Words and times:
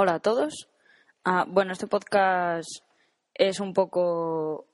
Hola 0.00 0.14
a 0.14 0.20
todos. 0.20 0.68
Ah, 1.24 1.44
bueno, 1.48 1.72
este 1.72 1.88
podcast 1.88 2.68
es 3.34 3.58
un 3.58 3.72
poco, 3.72 4.68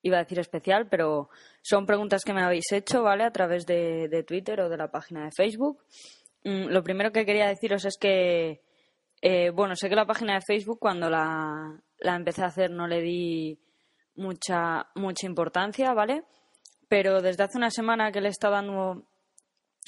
iba 0.00 0.18
a 0.18 0.22
decir 0.22 0.38
especial, 0.38 0.86
pero 0.88 1.28
son 1.60 1.86
preguntas 1.86 2.22
que 2.22 2.32
me 2.32 2.40
habéis 2.40 2.70
hecho, 2.70 3.02
¿vale? 3.02 3.24
A 3.24 3.32
través 3.32 3.66
de, 3.66 4.24
Twitter 4.24 4.60
o 4.60 4.68
de 4.68 4.76
la 4.76 4.92
página 4.92 5.24
de 5.24 5.32
Facebook. 5.36 5.82
Mm, 6.44 6.66
lo 6.68 6.84
primero 6.84 7.10
que 7.10 7.26
quería 7.26 7.48
deciros 7.48 7.84
es 7.84 7.96
que, 7.98 8.62
eh, 9.22 9.50
bueno, 9.50 9.74
sé 9.74 9.88
que 9.88 9.96
la 9.96 10.06
página 10.06 10.34
de 10.34 10.42
Facebook 10.46 10.78
cuando 10.78 11.10
la, 11.10 11.76
empecé 11.98 12.42
a 12.42 12.46
hacer 12.46 12.70
no 12.70 12.86
le 12.86 13.00
di 13.00 13.58
mucha, 14.14 14.86
mucha 14.94 15.26
importancia, 15.26 15.92
¿vale? 15.94 16.22
Pero 16.86 17.22
desde 17.22 17.42
hace 17.42 17.58
una 17.58 17.72
semana 17.72 18.12
que 18.12 18.20
le 18.20 18.28
está 18.28 18.50
dando 18.50 19.02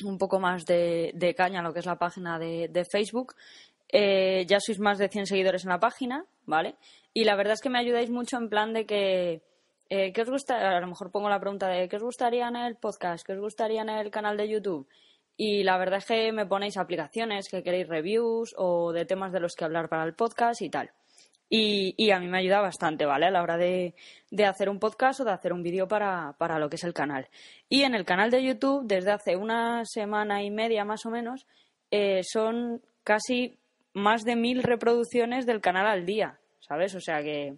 un 0.04 0.18
poco 0.18 0.40
más 0.40 0.64
de, 0.64 1.34
caña 1.36 1.60
a 1.60 1.62
lo 1.62 1.72
que 1.72 1.78
es 1.78 1.86
la 1.86 2.00
página 2.00 2.40
de, 2.40 2.66
de 2.68 2.84
Facebook, 2.84 3.36
eh, 3.88 4.44
ya 4.46 4.58
sois 4.60 4.78
más 4.78 4.98
de 4.98 5.08
100 5.08 5.26
seguidores 5.26 5.64
en 5.64 5.70
la 5.70 5.80
página, 5.80 6.26
¿vale? 6.44 6.76
Y 7.12 7.24
la 7.24 7.36
verdad 7.36 7.54
es 7.54 7.60
que 7.60 7.70
me 7.70 7.78
ayudáis 7.78 8.10
mucho 8.10 8.36
en 8.36 8.48
plan 8.48 8.72
de 8.72 8.86
que, 8.86 9.42
eh, 9.88 10.12
¿qué 10.12 10.22
os 10.22 10.30
gusta? 10.30 10.76
A 10.76 10.80
lo 10.80 10.86
mejor 10.86 11.10
pongo 11.10 11.28
la 11.28 11.40
pregunta 11.40 11.68
de, 11.68 11.88
¿qué 11.88 11.96
os 11.96 12.02
gustaría 12.02 12.48
en 12.48 12.56
el 12.56 12.76
podcast? 12.76 13.24
¿Qué 13.24 13.32
os 13.32 13.40
gustaría 13.40 13.82
en 13.82 13.88
el 13.88 14.10
canal 14.10 14.36
de 14.36 14.48
YouTube? 14.48 14.88
Y 15.36 15.64
la 15.64 15.76
verdad 15.78 15.98
es 15.98 16.06
que 16.06 16.32
me 16.32 16.46
ponéis 16.46 16.76
aplicaciones, 16.76 17.48
que 17.48 17.62
queréis 17.62 17.88
reviews 17.88 18.54
o 18.56 18.92
de 18.92 19.04
temas 19.04 19.32
de 19.32 19.40
los 19.40 19.54
que 19.54 19.64
hablar 19.64 19.88
para 19.88 20.04
el 20.04 20.14
podcast 20.14 20.62
y 20.62 20.70
tal. 20.70 20.90
Y, 21.48 22.10
a 22.10 22.18
mí 22.18 22.26
me 22.26 22.38
ayuda 22.38 22.60
bastante, 22.60 23.06
¿vale? 23.06 23.26
A 23.26 23.30
la 23.30 23.42
hora 23.42 23.56
de, 23.56 23.94
hacer 24.44 24.68
un 24.68 24.80
podcast 24.80 25.20
o 25.20 25.24
de 25.24 25.30
hacer 25.30 25.52
un 25.52 25.62
vídeo 25.62 25.86
para, 25.86 26.34
para, 26.38 26.58
lo 26.58 26.68
que 26.68 26.74
es 26.76 26.84
el 26.84 26.92
canal. 26.92 27.28
Y 27.68 27.82
en 27.82 27.94
el 27.94 28.04
canal 28.04 28.30
de 28.30 28.42
YouTube, 28.42 28.84
desde 28.86 29.12
hace 29.12 29.36
una 29.36 29.84
semana 29.84 30.42
y 30.42 30.50
media 30.50 30.84
más 30.84 31.06
o 31.06 31.10
menos, 31.10 31.46
eh, 31.92 32.22
son 32.24 32.82
casi 33.04 33.60
más 33.96 34.26
de 34.26 34.36
mil 34.36 34.62
reproducciones 34.62 35.46
del 35.46 35.62
canal 35.62 35.86
al 35.86 36.04
día, 36.04 36.38
¿sabes? 36.60 36.94
O 36.94 37.00
sea 37.00 37.22
que, 37.22 37.56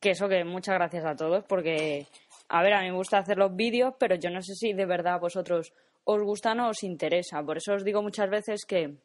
que 0.00 0.12
eso 0.12 0.26
que 0.26 0.44
muchas 0.44 0.76
gracias 0.76 1.04
a 1.04 1.14
todos 1.14 1.44
porque, 1.44 2.06
a 2.48 2.62
ver, 2.62 2.72
a 2.72 2.80
mí 2.80 2.90
me 2.90 2.96
gusta 2.96 3.18
hacer 3.18 3.36
los 3.36 3.54
vídeos, 3.54 3.92
pero 3.98 4.14
yo 4.14 4.30
no 4.30 4.40
sé 4.40 4.54
si 4.54 4.72
de 4.72 4.86
verdad 4.86 5.14
a 5.14 5.18
vosotros 5.18 5.74
os 6.04 6.22
gustan 6.22 6.60
o 6.60 6.70
os 6.70 6.82
interesa. 6.82 7.42
Por 7.42 7.58
eso 7.58 7.74
os 7.74 7.84
digo 7.84 8.00
muchas 8.00 8.30
veces 8.30 8.64
que 8.66 8.96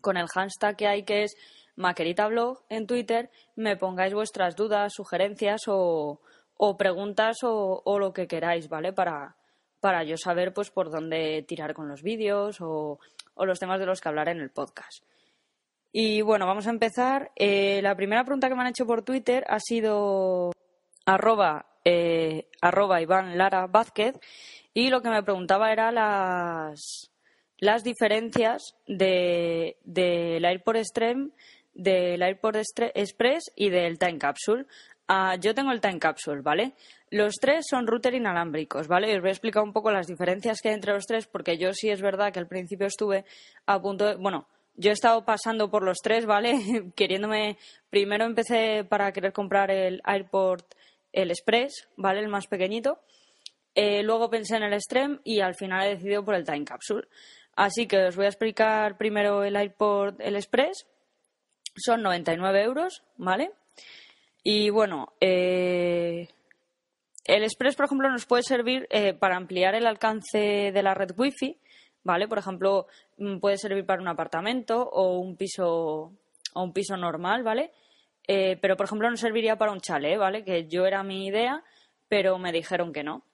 con 0.00 0.16
el 0.16 0.26
hashtag 0.26 0.76
que 0.76 0.88
hay 0.88 1.04
que 1.04 1.22
es 1.22 1.36
maqueritablog 1.76 2.64
en 2.68 2.88
Twitter, 2.88 3.30
me 3.54 3.76
pongáis 3.76 4.12
vuestras 4.12 4.56
dudas, 4.56 4.92
sugerencias 4.92 5.68
o, 5.68 6.20
o 6.56 6.76
preguntas 6.76 7.44
o, 7.44 7.80
o, 7.84 7.98
lo 8.00 8.12
que 8.12 8.26
queráis, 8.26 8.68
¿vale? 8.68 8.92
Para, 8.92 9.36
para 9.78 10.02
yo 10.02 10.16
saber 10.16 10.52
pues 10.52 10.72
por 10.72 10.90
dónde 10.90 11.44
tirar 11.46 11.74
con 11.74 11.88
los 11.88 12.02
vídeos 12.02 12.60
o, 12.60 12.98
o 13.34 13.46
los 13.46 13.60
temas 13.60 13.78
de 13.78 13.86
los 13.86 14.00
que 14.00 14.08
hablar 14.08 14.30
en 14.30 14.40
el 14.40 14.50
podcast. 14.50 15.04
Y 15.92 16.22
bueno, 16.22 16.46
vamos 16.46 16.66
a 16.66 16.70
empezar. 16.70 17.32
Eh, 17.36 17.80
la 17.82 17.96
primera 17.96 18.24
pregunta 18.24 18.48
que 18.48 18.54
me 18.54 18.62
han 18.62 18.68
hecho 18.68 18.86
por 18.86 19.02
Twitter 19.02 19.44
ha 19.48 19.58
sido 19.58 20.52
arroba, 21.04 21.66
eh, 21.84 22.48
arroba 22.60 23.00
Iván 23.02 23.36
Lara 23.36 23.66
Vázquez 23.66 24.14
y 24.72 24.90
lo 24.90 25.02
que 25.02 25.10
me 25.10 25.22
preguntaba 25.22 25.72
era 25.72 25.90
las, 25.90 27.10
las 27.58 27.82
diferencias 27.82 28.76
del 28.86 29.76
de, 29.82 30.40
AirPort 30.42 30.78
Extreme, 30.78 31.30
del 31.74 32.22
AirPort 32.22 32.58
Express 32.94 33.50
y 33.56 33.70
del 33.70 33.98
Time 33.98 34.18
Capsule. 34.18 34.66
Ah, 35.08 35.34
yo 35.40 35.54
tengo 35.54 35.72
el 35.72 35.80
Time 35.80 35.98
Capsule, 35.98 36.40
¿vale? 36.40 36.74
Los 37.10 37.34
tres 37.40 37.66
son 37.68 37.88
router 37.88 38.14
inalámbricos, 38.14 38.86
¿vale? 38.86 39.12
os 39.12 39.20
voy 39.20 39.30
a 39.30 39.32
explicar 39.32 39.64
un 39.64 39.72
poco 39.72 39.90
las 39.90 40.06
diferencias 40.06 40.60
que 40.60 40.68
hay 40.68 40.76
entre 40.76 40.92
los 40.92 41.04
tres, 41.04 41.26
porque 41.26 41.58
yo 41.58 41.72
sí 41.72 41.90
es 41.90 42.00
verdad 42.00 42.32
que 42.32 42.38
al 42.38 42.46
principio 42.46 42.86
estuve 42.86 43.24
a 43.66 43.82
punto 43.82 44.06
de. 44.06 44.14
Bueno, 44.14 44.46
yo 44.80 44.90
he 44.90 44.94
estado 44.94 45.24
pasando 45.24 45.70
por 45.70 45.82
los 45.82 45.98
tres, 45.98 46.24
¿vale? 46.24 46.54
Queriéndome. 46.96 47.58
Primero 47.90 48.24
empecé 48.24 48.84
para 48.84 49.12
querer 49.12 49.32
comprar 49.32 49.70
el 49.70 50.00
AirPort, 50.04 50.74
el 51.12 51.30
Express, 51.30 51.88
¿vale? 51.96 52.20
El 52.20 52.28
más 52.28 52.46
pequeñito. 52.46 52.98
Eh, 53.74 54.02
luego 54.02 54.30
pensé 54.30 54.56
en 54.56 54.62
el 54.62 54.72
Extreme 54.72 55.20
y 55.22 55.40
al 55.40 55.54
final 55.54 55.86
he 55.86 55.90
decidido 55.90 56.24
por 56.24 56.34
el 56.34 56.44
Time 56.44 56.64
Capsule. 56.64 57.06
Así 57.56 57.86
que 57.86 58.06
os 58.06 58.16
voy 58.16 58.24
a 58.24 58.28
explicar 58.28 58.96
primero 58.96 59.44
el 59.44 59.54
AirPort, 59.54 60.20
el 60.20 60.36
Express. 60.36 60.86
Son 61.76 62.02
99 62.02 62.62
euros, 62.62 63.02
¿vale? 63.16 63.52
Y 64.42 64.70
bueno, 64.70 65.12
eh, 65.20 66.28
el 67.26 67.42
Express, 67.42 67.76
por 67.76 67.84
ejemplo, 67.84 68.08
nos 68.08 68.24
puede 68.24 68.42
servir 68.44 68.88
eh, 68.90 69.12
para 69.12 69.36
ampliar 69.36 69.74
el 69.74 69.86
alcance 69.86 70.72
de 70.72 70.82
la 70.82 70.94
red 70.94 71.10
Wi-Fi 71.16 71.58
¿vale? 72.04 72.28
Por 72.28 72.38
ejemplo, 72.38 72.86
mm, 73.18 73.38
puede 73.38 73.58
servir 73.58 73.86
para 73.86 74.02
un 74.02 74.08
apartamento 74.08 74.88
o 74.88 75.18
un 75.18 75.36
piso 75.36 76.12
o 76.52 76.62
un 76.62 76.72
piso 76.72 76.96
normal, 76.96 77.42
¿vale? 77.42 77.72
Eh, 78.26 78.58
pero, 78.60 78.76
por 78.76 78.86
ejemplo, 78.86 79.10
no 79.10 79.16
serviría 79.16 79.56
para 79.56 79.72
un 79.72 79.80
chalet, 79.80 80.18
¿vale? 80.18 80.44
Que 80.44 80.66
yo 80.66 80.86
era 80.86 81.02
mi 81.02 81.26
idea, 81.26 81.64
pero 82.08 82.38
me 82.38 82.52
dijeron 82.52 82.92
que 82.92 83.02
no. 83.02 83.24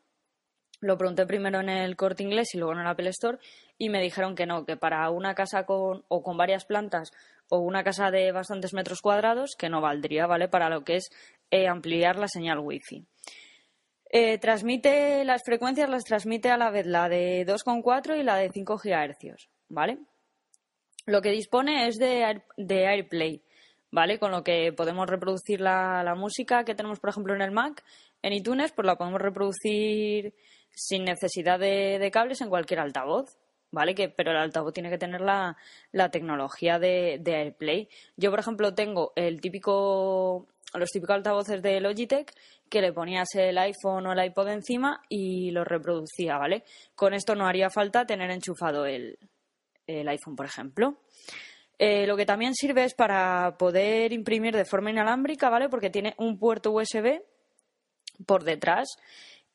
Lo 0.81 0.99
pregunté 0.99 1.27
primero 1.27 1.61
en 1.61 1.71
el 1.71 1.97
corte 1.97 2.23
inglés 2.23 2.55
y 2.55 2.59
luego 2.59 2.75
en 2.75 2.81
el 2.81 2.87
Apple 2.87 3.09
Store 3.09 3.39
y 3.79 3.89
me 3.89 4.03
dijeron 4.03 4.35
que 4.35 4.47
no, 4.47 4.67
que 4.67 4.77
para 4.77 5.09
una 5.11 5.35
casa 5.35 5.65
con, 5.65 6.05
o 6.09 6.23
con 6.23 6.37
varias 6.37 6.67
plantas 6.67 7.13
o 7.49 7.59
una 7.59 7.83
casa 7.83 8.11
de 8.11 8.33
bastantes 8.33 8.75
metros 8.75 9.01
cuadrados, 9.01 9.55
que 9.59 9.69
no 9.69 9.81
valdría, 9.81 10.27
¿vale? 10.27 10.49
Para 10.49 10.69
lo 10.69 10.85
que 10.85 10.97
es 10.97 11.11
eh, 11.51 11.69
ampliar 11.69 12.19
la 12.19 12.29
señal 12.29 12.59
Wi-Fi. 12.59 13.07
Eh, 14.11 14.39
transmite 14.39 15.25
las 15.25 15.43
frecuencias, 15.45 15.91
las 15.91 16.05
transmite 16.05 16.51
a 16.51 16.57
la 16.57 16.71
vez 16.71 16.87
la 16.87 17.09
de 17.09 17.45
2,4 17.45 18.19
y 18.19 18.23
la 18.23 18.37
de 18.37 18.51
5 18.51 18.77
GHz, 18.77 19.49
¿vale? 19.69 19.99
Lo 21.07 21.21
que 21.23 21.31
dispone 21.31 21.89
es 21.89 21.99
de, 21.99 22.43
de 22.57 22.87
AirPlay, 22.87 23.43
¿vale? 23.91 24.19
Con 24.19 24.31
lo 24.31 24.45
que 24.45 24.73
podemos 24.73 25.09
reproducir 25.09 25.61
la, 25.61 26.15
música 26.17 26.65
que 26.65 26.75
tenemos, 26.75 27.01
por 27.01 27.11
ejemplo, 27.11 27.35
en 27.35 27.43
el 27.43 27.51
Mac, 27.51 27.85
en 28.23 28.33
iTunes, 28.33 28.73
pues 28.73 28.87
la 28.87 28.97
podemos 28.97 29.21
reproducir 29.21 30.35
sin 30.71 31.05
necesidad 31.05 31.59
de, 31.59 32.11
cables 32.13 32.41
en 32.41 32.49
cualquier 32.49 32.81
altavoz, 32.81 33.37
¿vale? 33.73 33.95
Que, 33.95 34.09
pero 34.09 34.31
el 34.31 34.37
altavoz 34.37 34.73
tiene 34.73 34.91
que 34.91 34.99
tener 34.99 35.21
la, 35.21 35.57
tecnología 36.13 36.79
de, 36.79 37.19
de, 37.21 37.35
AirPlay. 37.35 37.89
Yo, 38.17 38.31
por 38.31 38.39
ejemplo, 38.39 38.75
tengo 38.75 39.13
el 39.17 39.41
típico, 39.41 40.47
los 40.75 40.91
típicos 40.91 41.17
altavoces 41.17 41.61
de 41.61 41.81
Logitech 41.81 42.33
que 42.69 42.81
le 42.81 42.93
ponías 42.93 43.29
el 43.35 43.59
iPhone 43.59 44.07
o 44.07 44.13
el 44.13 44.25
iPod 44.25 44.49
encima 44.49 45.01
y 45.09 45.51
lo 45.51 45.65
reproducía, 45.65 46.37
¿vale? 46.37 46.65
Con 46.95 47.15
esto 47.15 47.35
no 47.35 47.47
haría 47.47 47.71
falta 47.71 48.07
tener 48.07 48.31
enchufado 48.31 48.87
el, 48.87 49.19
iPhone, 49.87 50.37
por 50.37 50.47
ejemplo. 50.47 50.99
Eh, 51.79 52.07
lo 52.07 52.17
que 52.17 52.27
también 52.27 52.55
sirve 52.55 52.85
es 52.85 52.95
para 52.95 53.57
poder 53.59 54.13
imprimir 54.13 54.57
de 54.57 54.65
forma 54.65 54.91
inalámbrica, 54.91 55.51
¿vale? 55.51 55.69
Porque 55.69 55.91
tiene 55.91 56.15
un 56.19 56.39
puerto 56.39 56.73
USB 56.73 57.21
por 58.25 58.45
detrás. 58.45 58.89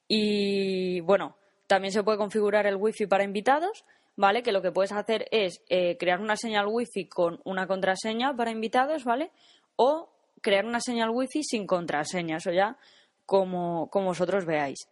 Y 0.08 1.02
bueno, 1.02 1.38
también 1.68 1.92
se 1.92 2.04
puede 2.04 2.18
configurar 2.18 2.68
el 2.68 2.76
Wi-Fi 2.76 3.08
para 3.08 3.24
invitados, 3.24 3.86
¿vale? 4.16 4.44
Que 4.44 4.52
lo 4.52 4.62
que 4.62 4.72
puedes 4.72 4.92
hacer 4.92 5.28
es 5.32 5.62
eh, 5.70 5.98
crear 5.98 6.22
una 6.22 6.38
señal 6.38 6.68
Wi-Fi 6.68 7.08
con 7.08 7.42
una 7.44 7.68
contraseña 7.68 8.36
para 8.36 8.52
invitados, 8.52 9.04
¿vale? 9.04 9.32
O 9.76 10.10
crear 10.42 10.66
una 10.66 10.80
señal 10.82 11.10
Wi-Fi 11.12 11.44
sin 11.44 11.66
contraseña. 11.66 12.38
Eso 12.38 12.52
ya 12.52 12.78
como, 13.26 13.90
vosotros 13.92 14.46
veáis. 14.46 14.88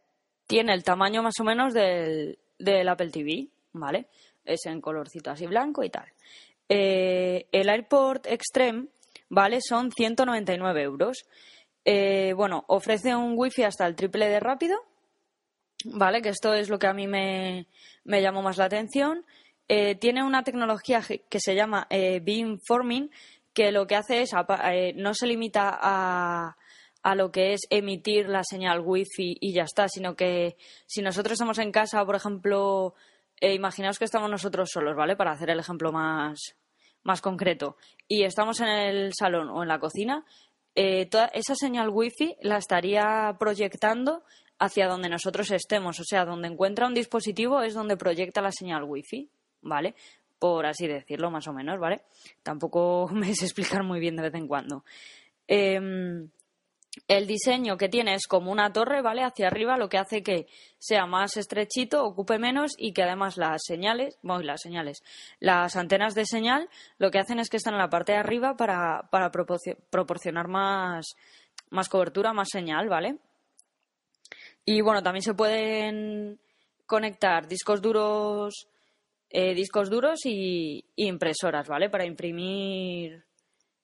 Tiene 0.47 0.73
el 0.73 0.83
tamaño 0.83 1.21
más 1.21 1.39
o 1.39 1.43
menos 1.43 1.73
del, 1.73 2.37
Apple 2.87 3.11
TV, 3.11 3.47
¿vale? 3.73 4.07
Es 4.43 4.65
en 4.65 4.81
colorcito 4.81 5.31
así 5.31 5.45
blanco 5.45 5.83
y 5.83 5.89
tal. 5.89 6.11
Eh, 6.67 7.47
el 7.51 7.69
AirPort 7.69 8.27
Extreme, 8.27 8.87
¿vale? 9.29 9.59
Son 9.61 9.91
199 9.91 10.81
euros. 10.81 11.25
Eh, 11.85 12.33
bueno, 12.35 12.63
ofrece 12.67 13.15
un 13.15 13.33
Wi-Fi 13.35 13.63
hasta 13.63 13.85
el 13.85 13.95
triple 13.95 14.27
de 14.27 14.39
rápido, 14.39 14.79
¿vale? 15.85 16.21
Que 16.21 16.29
esto 16.29 16.53
es 16.53 16.69
lo 16.69 16.79
que 16.79 16.87
a 16.87 16.93
mí 16.93 17.07
me, 17.07 17.67
llamó 18.05 18.41
más 18.41 18.57
la 18.57 18.65
atención. 18.65 19.25
Eh, 19.67 19.95
tiene 19.95 20.23
una 20.23 20.43
tecnología 20.43 21.01
que 21.01 21.39
se 21.39 21.53
llama 21.53 21.87
Beamforming, 21.89 23.11
que 23.53 23.71
lo 23.71 23.85
que 23.87 23.95
hace 23.95 24.21
es, 24.21 24.31
no 24.95 25.13
se 25.13 25.27
limita 25.27 25.77
a, 25.79 26.57
a 27.01 27.15
lo 27.15 27.31
que 27.31 27.53
es 27.53 27.61
emitir 27.69 28.27
la 28.27 28.43
señal 28.43 28.81
wifi 28.81 29.37
y 29.39 29.53
ya 29.53 29.63
está, 29.63 29.87
sino 29.87 30.15
que 30.15 30.57
si 30.85 31.01
nosotros 31.01 31.33
estamos 31.33 31.57
en 31.59 31.71
casa, 31.71 32.05
por 32.05 32.15
ejemplo, 32.15 32.93
eh, 33.39 33.53
imaginaos 33.53 33.97
que 33.97 34.05
estamos 34.05 34.29
nosotros 34.29 34.69
solos, 34.71 34.95
¿vale? 34.95 35.15
Para 35.15 35.31
hacer 35.31 35.49
el 35.49 35.59
ejemplo 35.59 35.91
más, 35.91 36.55
más 37.03 37.21
concreto, 37.21 37.77
y 38.07 38.23
estamos 38.23 38.59
en 38.59 38.67
el 38.67 39.13
salón 39.13 39.49
o 39.49 39.61
en 39.61 39.69
la 39.69 39.79
cocina, 39.79 40.25
eh, 40.75 41.05
toda 41.05 41.27
esa 41.27 41.55
señal 41.55 41.89
wifi 41.89 42.35
la 42.41 42.57
estaría 42.57 43.35
proyectando 43.39 44.23
hacia 44.59 44.87
donde 44.87 45.07
nosotros 45.07 45.51
estemos, 45.51 45.99
o 45.99 46.03
sea, 46.03 46.25
donde 46.25 46.49
encuentra 46.49 46.85
un 46.85 46.93
dispositivo 46.93 47.61
es 47.61 47.73
donde 47.73 47.95
proyecta 47.95 48.41
la 48.41 48.51
señal 48.51 48.83
wifi, 48.83 49.29
¿vale? 49.61 49.95
Por 50.37 50.65
así 50.65 50.87
decirlo, 50.87 51.31
más 51.31 51.47
o 51.47 51.53
menos, 51.53 51.79
¿vale? 51.79 52.01
Tampoco 52.43 53.07
me 53.13 53.33
sé 53.33 53.45
explicar 53.45 53.83
muy 53.83 54.01
bien 54.01 54.17
de 54.17 54.23
vez 54.23 54.35
en 54.35 54.47
cuando. 54.47 54.83
Eh, 55.47 56.27
el 57.07 57.27
diseño 57.27 57.77
que 57.77 57.89
tiene 57.89 58.15
es 58.15 58.27
como 58.27 58.51
una 58.51 58.73
torre, 58.73 59.01
¿vale? 59.01 59.23
Hacia 59.23 59.47
arriba, 59.47 59.77
lo 59.77 59.89
que 59.89 59.97
hace 59.97 60.23
que 60.23 60.47
sea 60.79 61.05
más 61.05 61.37
estrechito, 61.37 62.03
ocupe 62.03 62.39
menos 62.39 62.71
y 62.77 62.93
que 62.93 63.03
además 63.03 63.37
las 63.37 63.61
señales, 63.65 64.17
bueno, 64.21 64.43
las 64.43 64.61
señales, 64.61 65.03
las 65.39 65.75
antenas 65.75 66.15
de 66.15 66.25
señal, 66.25 66.69
lo 66.97 67.11
que 67.11 67.19
hacen 67.19 67.39
es 67.39 67.49
que 67.49 67.57
están 67.57 67.73
en 67.73 67.79
la 67.79 67.89
parte 67.89 68.13
de 68.13 68.17
arriba 68.17 68.55
para, 68.55 69.09
proporcionar 69.89 70.47
más, 70.47 71.15
cobertura, 71.89 72.33
más 72.33 72.49
señal, 72.51 72.89
¿vale? 72.89 73.17
Y 74.65 74.81
bueno, 74.81 75.01
también 75.03 75.23
se 75.23 75.33
pueden 75.33 76.39
conectar 76.85 77.47
discos 77.47 77.81
duros, 77.81 78.67
eh, 79.29 79.53
discos 79.53 79.89
duros 79.89 80.25
y 80.25 80.83
impresoras, 80.95 81.67
¿vale? 81.67 81.89
Para 81.89 82.05
imprimir 82.05 83.23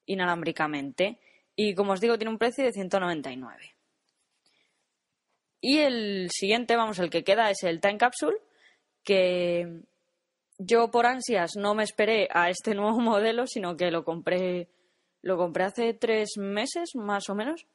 inalámbricamente. 0.07 1.19
Y 1.55 1.73
como 1.73 1.93
os 1.93 2.01
digo, 2.01 2.17
tiene 2.17 2.31
un 2.31 2.37
precio 2.37 2.65
de 2.65 2.71
199. 2.71 3.75
Y 5.61 5.79
el 5.79 6.29
siguiente, 6.31 6.75
vamos, 6.75 6.99
el 6.99 7.09
que 7.09 7.23
queda 7.23 7.49
es 7.49 7.63
el 7.63 7.81
Time 7.81 7.97
Capsule, 7.97 8.37
que 9.03 9.81
yo 10.57 10.91
por 10.91 11.05
ansias 11.05 11.51
no 11.55 11.73
me 11.73 11.83
esperé 11.83 12.27
a 12.31 12.49
este 12.49 12.75
nuevo 12.75 12.99
modelo, 12.99 13.47
sino 13.47 13.75
que 13.75 13.91
lo 13.91 14.03
compré, 14.03 14.69
lo 15.21 15.37
compré 15.37 15.63
hace 15.63 15.93
tres 15.93 16.37
meses, 16.37 16.91
más 16.95 17.29
o 17.29 17.35
menos, 17.35 17.65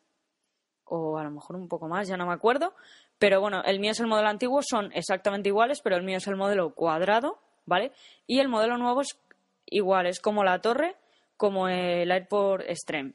o 0.85 1.19
a 1.19 1.25
lo 1.25 1.31
mejor 1.31 1.57
un 1.57 1.69
poco 1.69 1.89
más, 1.89 2.09
ya 2.09 2.17
no 2.17 2.27
me 2.27 2.35
acuerdo. 2.35 2.75
Pero 3.19 3.41
bueno, 3.41 3.63
el 3.65 3.81
mío 3.81 3.91
es 3.91 4.01
el 4.01 4.07
modelo 4.07 4.29
antiguo, 4.29 4.61
son 4.63 4.93
exactamente 4.93 5.49
iguales, 5.49 5.81
pero 5.83 5.97
el 5.97 6.03
mío 6.03 6.19
es 6.19 6.27
el 6.27 6.37
modelo 6.37 6.75
cuadrado, 6.75 7.39
¿vale? 7.67 7.93
Y 8.27 8.39
el 8.39 8.49
modelo 8.49 8.79
nuevo 8.79 9.03
es 9.03 9.19
igual, 9.67 10.07
es 10.07 10.21
como 10.21 10.43
la 10.43 10.61
torre, 10.61 10.97
como 11.37 11.69
el 11.69 12.11
AirPort 12.11 12.65
Extreme. 12.67 13.15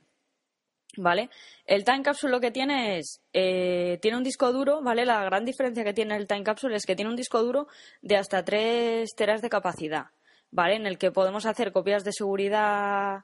¿Vale? 0.98 1.30
El 1.66 1.84
Time 1.84 2.04
Capsule 2.04 2.32
lo 2.32 2.40
que 2.40 2.52
tiene 2.52 3.00
es, 3.00 3.22
eh, 3.34 3.98
tiene 4.02 4.18
un 4.18 4.24
disco 4.24 4.52
duro, 4.52 4.82
¿vale? 4.82 5.06
La 5.06 5.24
gran 5.26 5.44
diferencia 5.44 5.84
que 5.84 5.94
tiene 5.94 6.16
el 6.16 6.28
Time 6.28 6.44
Capsule 6.44 6.76
es 6.76 6.86
que 6.86 6.96
tiene 6.96 7.10
un 7.10 7.18
disco 7.18 7.42
duro 7.44 7.68
de 8.02 8.18
hasta 8.18 8.46
3 8.46 9.10
teras 9.16 9.42
de 9.42 9.50
capacidad, 9.50 10.06
¿vale? 10.52 10.76
En 10.76 10.86
el 10.86 10.98
que 10.98 11.12
podemos 11.12 11.46
hacer 11.46 11.72
copias 11.72 12.04
de 12.04 12.14
seguridad 12.14 13.24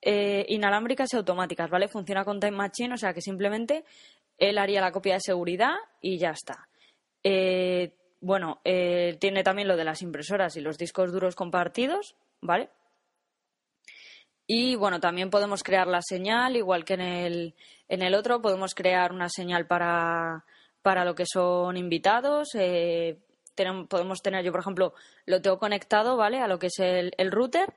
eh, 0.00 0.46
inalámbricas 0.48 1.12
y 1.12 1.16
automáticas, 1.16 1.68
¿vale? 1.68 1.88
Funciona 1.88 2.24
con 2.24 2.40
Time 2.40 2.56
Machine, 2.56 2.94
o 2.94 2.98
sea 2.98 3.12
que 3.12 3.20
simplemente 3.20 3.84
él 4.38 4.56
haría 4.56 4.80
la 4.80 4.92
copia 4.92 5.14
de 5.14 5.20
seguridad 5.20 5.74
y 6.00 6.18
ya 6.18 6.30
está. 6.30 6.68
Eh, 7.22 7.92
bueno, 8.22 8.60
tiene 8.62 9.42
también 9.42 9.66
lo 9.66 9.76
de 9.76 9.84
las 9.84 10.02
impresoras 10.02 10.56
y 10.56 10.60
los 10.60 10.76
discos 10.76 11.10
duros 11.10 11.34
compartidos, 11.34 12.16
¿vale? 12.42 12.68
Y 14.52 14.74
bueno, 14.74 14.98
también 14.98 15.30
podemos 15.30 15.62
crear 15.62 15.86
la 15.86 16.02
señal, 16.02 16.56
igual 16.56 16.84
que 16.84 16.94
en 16.94 17.00
el, 17.02 17.54
en 17.88 18.02
el 18.02 18.16
otro, 18.16 18.42
podemos 18.42 18.74
crear 18.74 19.12
una 19.12 19.28
señal 19.28 19.68
para, 19.68 20.44
para 20.82 21.04
lo 21.04 21.14
que 21.14 21.22
son 21.24 21.76
invitados. 21.76 22.48
Eh, 22.54 23.20
podemos 23.88 24.20
tener, 24.22 24.44
yo 24.44 24.50
por 24.50 24.62
ejemplo, 24.62 24.92
lo 25.24 25.40
tengo 25.40 25.60
conectado, 25.60 26.16
¿vale? 26.16 26.40
A 26.40 26.48
lo 26.48 26.58
que 26.58 26.66
es 26.66 26.80
el, 26.80 27.12
el 27.16 27.30
router, 27.30 27.72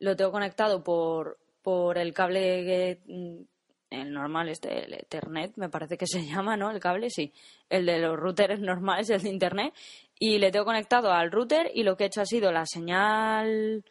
lo 0.00 0.16
tengo 0.16 0.30
conectado 0.30 0.84
por, 0.84 1.38
por 1.62 1.96
el 1.96 2.12
cable, 2.12 3.00
mm, 3.06 3.40
el 3.88 4.12
normal, 4.12 4.50
este, 4.50 4.84
el 4.84 4.92
Ethernet, 4.92 5.56
me 5.56 5.70
parece 5.70 5.96
que 5.96 6.06
se 6.06 6.26
llama, 6.26 6.58
¿no? 6.58 6.70
El 6.70 6.78
cable, 6.78 7.08
sí. 7.08 7.32
El 7.70 7.86
de 7.86 8.00
los 8.00 8.18
routers 8.18 8.60
normales, 8.60 9.08
el 9.08 9.22
de 9.22 9.30
Internet. 9.30 9.72
Y 10.18 10.36
le 10.36 10.50
tengo 10.50 10.66
conectado 10.66 11.10
al 11.10 11.32
router 11.32 11.70
y 11.72 11.84
lo 11.84 11.96
que 11.96 12.04
he 12.04 12.08
hecho 12.08 12.20
ha 12.20 12.26
sido 12.26 12.52
la 12.52 12.66
señal 12.66 13.82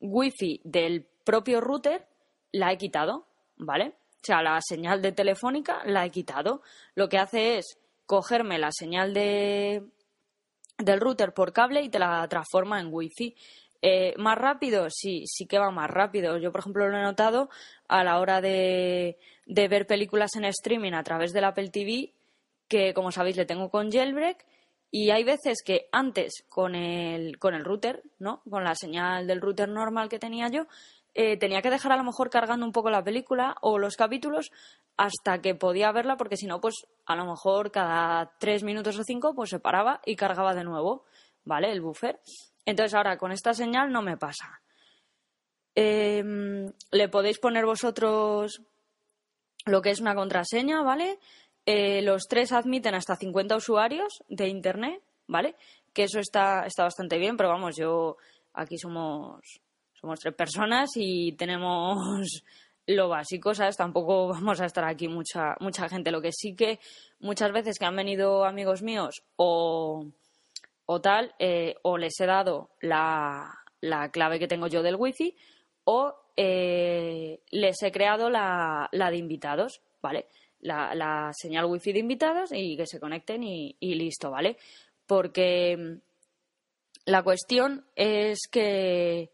wifi 0.00 0.60
del 0.64 1.06
propio 1.28 1.60
router 1.60 2.08
la 2.52 2.72
he 2.72 2.78
quitado, 2.78 3.26
¿vale? 3.58 3.88
O 3.88 4.20
sea, 4.22 4.40
la 4.40 4.58
señal 4.62 5.02
de 5.02 5.12
telefónica 5.12 5.82
la 5.84 6.06
he 6.06 6.10
quitado. 6.10 6.62
Lo 6.94 7.10
que 7.10 7.18
hace 7.18 7.58
es 7.58 7.78
cogerme 8.06 8.58
la 8.58 8.72
señal 8.72 9.12
de, 9.12 9.84
del 10.78 11.00
router 11.00 11.34
por 11.34 11.52
cable 11.52 11.82
y 11.82 11.90
te 11.90 11.98
la 11.98 12.26
transforma 12.28 12.80
en 12.80 12.88
wifi. 12.90 13.36
Eh, 13.82 14.14
¿Más 14.16 14.38
rápido? 14.38 14.88
Sí, 14.88 15.24
sí 15.26 15.44
que 15.44 15.58
va 15.58 15.70
más 15.70 15.90
rápido. 15.90 16.38
Yo, 16.38 16.50
por 16.50 16.60
ejemplo, 16.60 16.88
lo 16.88 16.96
he 16.96 17.02
notado 17.02 17.50
a 17.88 18.02
la 18.04 18.20
hora 18.20 18.40
de, 18.40 19.18
de 19.44 19.68
ver 19.68 19.86
películas 19.86 20.34
en 20.34 20.46
streaming 20.46 20.94
a 20.94 21.02
través 21.02 21.34
del 21.34 21.44
Apple 21.44 21.68
TV, 21.68 22.14
que 22.68 22.94
como 22.94 23.12
sabéis 23.12 23.36
le 23.36 23.44
tengo 23.44 23.68
con 23.68 23.92
jailbreak 23.92 24.46
y 24.90 25.10
hay 25.10 25.22
veces 25.22 25.62
que 25.62 25.88
antes 25.92 26.44
con 26.48 26.74
el, 26.74 27.38
con 27.38 27.54
el 27.54 27.64
router, 27.64 28.02
¿no? 28.18 28.42
Con 28.48 28.64
la 28.64 28.74
señal 28.74 29.26
del 29.26 29.40
router 29.40 29.68
normal 29.68 30.08
que 30.08 30.18
tenía 30.18 30.48
yo, 30.48 30.66
eh, 31.20 31.36
tenía 31.36 31.62
que 31.62 31.70
dejar 31.70 31.90
a 31.90 31.96
lo 31.96 32.04
mejor 32.04 32.30
cargando 32.30 32.64
un 32.64 32.70
poco 32.70 32.90
la 32.90 33.02
película 33.02 33.56
o 33.60 33.80
los 33.80 33.96
capítulos 33.96 34.52
hasta 34.96 35.40
que 35.40 35.56
podía 35.56 35.90
verla, 35.90 36.16
porque 36.16 36.36
si 36.36 36.46
no, 36.46 36.60
pues 36.60 36.86
a 37.06 37.16
lo 37.16 37.26
mejor 37.26 37.72
cada 37.72 38.36
tres 38.38 38.62
minutos 38.62 38.96
o 38.96 39.02
cinco, 39.02 39.34
pues 39.34 39.50
se 39.50 39.58
paraba 39.58 40.00
y 40.06 40.14
cargaba 40.14 40.54
de 40.54 40.62
nuevo, 40.62 41.06
¿vale? 41.44 41.72
El 41.72 41.80
buffer. 41.80 42.20
Entonces 42.64 42.94
ahora 42.94 43.18
con 43.18 43.32
esta 43.32 43.52
señal 43.52 43.90
no 43.90 44.00
me 44.00 44.16
pasa. 44.16 44.62
Em, 45.74 46.72
le 46.92 47.08
podéis 47.08 47.40
poner 47.40 47.66
vosotros 47.66 48.62
lo 49.66 49.82
que 49.82 49.90
es 49.90 50.00
una 50.00 50.14
contraseña, 50.14 50.82
¿vale? 50.82 51.18
Eh, 51.66 52.00
los 52.02 52.28
tres 52.28 52.52
admiten 52.52 52.94
hasta 52.94 53.16
50 53.16 53.56
usuarios 53.56 54.22
de 54.28 54.46
Internet, 54.46 55.02
¿vale? 55.26 55.56
Que 55.92 56.04
eso 56.04 56.20
está, 56.20 56.64
está 56.64 56.84
bastante 56.84 57.18
bien, 57.18 57.36
pero 57.36 57.48
vamos, 57.48 57.74
yo 57.76 58.18
aquí 58.52 58.78
somos 58.78 59.60
somos 60.00 60.20
tres 60.20 60.34
personas 60.34 60.90
y 60.96 61.32
tenemos 61.32 62.42
lo 62.86 63.08
básico, 63.08 63.54
¿sabes? 63.54 63.76
Tampoco 63.76 64.28
vamos 64.32 64.60
a 64.60 64.66
estar 64.66 64.84
aquí 64.84 65.08
mucha, 65.08 65.56
mucha 65.60 65.88
gente. 65.88 66.10
Lo 66.10 66.20
que 66.20 66.32
sí 66.32 66.54
que 66.54 66.78
muchas 67.20 67.52
veces 67.52 67.78
que 67.78 67.84
han 67.84 67.96
venido 67.96 68.44
amigos 68.44 68.82
míos 68.82 69.22
o, 69.36 70.06
o 70.86 71.00
tal, 71.00 71.34
eh, 71.38 71.76
o 71.82 71.98
les 71.98 72.18
he 72.20 72.26
dado 72.26 72.70
la, 72.80 73.52
la, 73.80 74.10
clave 74.10 74.38
que 74.38 74.48
tengo 74.48 74.68
yo 74.68 74.82
del 74.82 74.96
wifi 74.96 75.36
o 75.84 76.14
eh, 76.36 77.40
les 77.50 77.82
he 77.82 77.92
creado 77.92 78.30
la, 78.30 78.88
la 78.92 79.10
de 79.10 79.16
invitados, 79.16 79.80
¿vale? 80.00 80.26
La, 80.60 80.94
la, 80.94 81.30
señal 81.32 81.66
wifi 81.66 81.92
de 81.92 82.00
invitados 82.00 82.50
y 82.52 82.76
que 82.76 82.86
se 82.86 83.00
conecten 83.00 83.42
y, 83.42 83.76
y 83.80 83.94
listo, 83.94 84.30
¿vale? 84.30 84.56
Porque 85.06 85.98
la 87.04 87.22
cuestión 87.22 87.86
es 87.96 88.40
que 88.50 89.30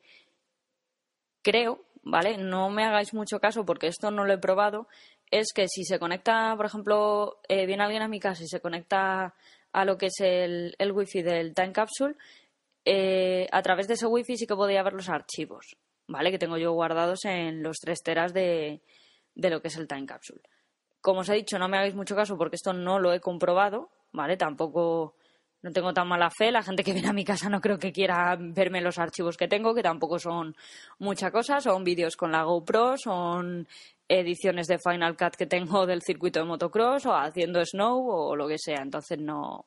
creo, 1.44 1.84
¿vale? 2.02 2.38
No 2.38 2.70
me 2.70 2.84
hagáis 2.84 3.14
mucho 3.14 3.38
caso 3.38 3.64
porque 3.64 3.86
esto 3.86 4.10
no 4.10 4.24
lo 4.24 4.32
he 4.32 4.38
probado, 4.38 4.88
es 5.30 5.52
que 5.54 5.68
si 5.68 5.84
se 5.84 6.00
conecta, 6.00 6.54
por 6.56 6.66
ejemplo, 6.66 7.40
eh, 7.48 7.66
viene 7.66 7.84
alguien 7.84 8.02
a 8.02 8.08
mi 8.08 8.18
casa 8.18 8.42
y 8.42 8.48
se 8.48 8.60
conecta 8.60 9.34
a 9.72 9.84
lo 9.84 9.96
que 9.96 10.06
es 10.06 10.20
el, 10.20 10.74
el 10.78 10.92
wifi 10.92 11.22
del 11.22 11.54
Time 11.54 11.72
Capsule, 11.72 12.16
eh, 12.84 13.46
a 13.50 13.62
través 13.62 13.88
de 13.88 13.94
ese 13.94 14.06
wifi 14.06 14.36
sí 14.36 14.46
que 14.46 14.56
podía 14.56 14.82
ver 14.82 14.92
los 14.92 15.08
archivos, 15.08 15.76
¿vale? 16.06 16.30
Que 16.30 16.38
tengo 16.38 16.56
yo 16.56 16.72
guardados 16.72 17.24
en 17.24 17.62
los 17.62 17.78
3 17.78 18.02
teras 18.02 18.34
de, 18.34 18.82
de 19.34 19.50
lo 19.50 19.60
que 19.60 19.68
es 19.68 19.76
el 19.76 19.88
Time 19.88 20.06
Capsule. 20.06 20.40
Como 21.00 21.20
os 21.20 21.28
he 21.28 21.34
dicho, 21.34 21.58
no 21.58 21.68
me 21.68 21.76
hagáis 21.76 21.94
mucho 21.94 22.16
caso 22.16 22.36
porque 22.38 22.56
esto 22.56 22.72
no 22.72 22.98
lo 22.98 23.12
he 23.12 23.20
comprobado, 23.20 23.90
¿vale? 24.12 24.36
Tampoco 24.36 25.16
no 25.64 25.72
tengo 25.72 25.94
tan 25.94 26.06
mala 26.06 26.30
fe. 26.30 26.52
La 26.52 26.62
gente 26.62 26.84
que 26.84 26.92
viene 26.92 27.08
a 27.08 27.14
mi 27.14 27.24
casa 27.24 27.48
no 27.48 27.62
creo 27.62 27.78
que 27.78 27.90
quiera 27.90 28.36
verme 28.38 28.82
los 28.82 28.98
archivos 28.98 29.38
que 29.38 29.48
tengo, 29.48 29.74
que 29.74 29.82
tampoco 29.82 30.18
son 30.18 30.54
mucha 30.98 31.30
cosa. 31.30 31.58
Son 31.62 31.82
vídeos 31.82 32.16
con 32.16 32.30
la 32.30 32.42
GoPro, 32.42 32.98
son 32.98 33.66
ediciones 34.06 34.66
de 34.66 34.78
Final 34.78 35.16
Cut 35.16 35.36
que 35.36 35.46
tengo 35.46 35.86
del 35.86 36.02
circuito 36.02 36.38
de 36.38 36.44
motocross 36.44 37.06
o 37.06 37.16
haciendo 37.16 37.64
snow 37.64 38.06
o 38.06 38.36
lo 38.36 38.46
que 38.46 38.58
sea. 38.58 38.82
Entonces 38.82 39.18
no 39.18 39.64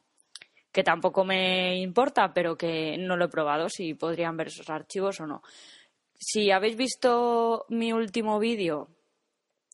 que 0.72 0.84
tampoco 0.84 1.26
me 1.26 1.80
importa, 1.80 2.32
pero 2.32 2.56
que 2.56 2.96
no 3.00 3.18
lo 3.18 3.26
he 3.26 3.30
probado 3.30 3.68
si 3.68 3.96
podrían 3.96 4.38
ver 4.38 4.48
esos 4.48 4.70
archivos 4.70 5.20
o 5.20 5.26
no. 5.26 5.42
Si 6.14 6.52
habéis 6.52 6.78
visto 6.78 7.66
mi 7.70 7.92
último 7.92 8.38
vídeo, 8.38 8.88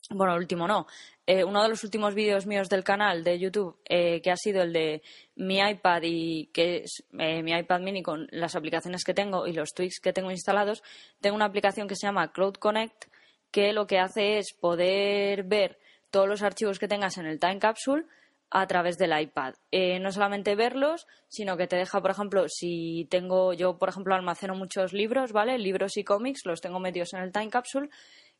bueno, 0.09 0.35
último 0.35 0.67
no, 0.67 0.85
eh, 1.25 1.43
uno 1.43 1.63
de 1.63 1.69
los 1.69 1.83
últimos 1.85 2.13
vídeos 2.13 2.45
míos 2.45 2.67
del 2.67 2.83
canal 2.83 3.23
de 3.23 3.39
YouTube, 3.39 3.77
eh, 3.85 4.21
que 4.21 4.31
ha 4.31 4.35
sido 4.35 4.63
el 4.63 4.73
de 4.73 5.01
mi 5.35 5.59
iPad 5.59 6.01
y 6.03 6.47
que 6.47 6.83
es 6.83 7.03
eh, 7.17 7.41
mi 7.41 7.53
iPad 7.53 7.79
mini 7.79 8.03
con 8.03 8.27
las 8.31 8.55
aplicaciones 8.55 9.05
que 9.05 9.13
tengo 9.13 9.47
y 9.47 9.53
los 9.53 9.73
tweaks 9.73 10.01
que 10.01 10.11
tengo 10.11 10.31
instalados, 10.31 10.83
tengo 11.21 11.35
una 11.35 11.45
aplicación 11.45 11.87
que 11.87 11.95
se 11.95 12.07
llama 12.07 12.33
Cloud 12.33 12.55
Connect 12.55 13.05
que 13.51 13.71
lo 13.71 13.87
que 13.87 13.99
hace 13.99 14.39
es 14.39 14.51
poder 14.51 15.43
ver 15.43 15.79
todos 16.11 16.27
los 16.27 16.41
archivos 16.41 16.79
que 16.79 16.87
tengas 16.87 17.17
en 17.17 17.25
el 17.25 17.39
Time 17.39 17.59
Capsule 17.59 18.05
a 18.49 18.67
través 18.67 18.97
del 18.97 19.19
iPad. 19.19 19.53
No 20.01 20.11
solamente 20.11 20.55
verlos, 20.55 21.07
sino 21.27 21.55
que 21.55 21.67
te 21.67 21.75
deja, 21.75 22.01
por 22.01 22.11
ejemplo, 22.11 22.45
si 22.49 23.07
tengo, 23.09 23.53
yo 23.53 23.77
por 23.77 23.89
ejemplo 23.89 24.15
almaceno 24.15 24.55
muchos 24.55 24.93
libros, 24.93 25.31
¿vale? 25.31 25.57
Libros 25.57 25.97
y 25.97 26.03
cómics, 26.03 26.45
los 26.45 26.61
tengo 26.61 26.79
metidos 26.79 27.13
en 27.13 27.21
el 27.21 27.31
Time 27.31 27.49
Capsule 27.49 27.89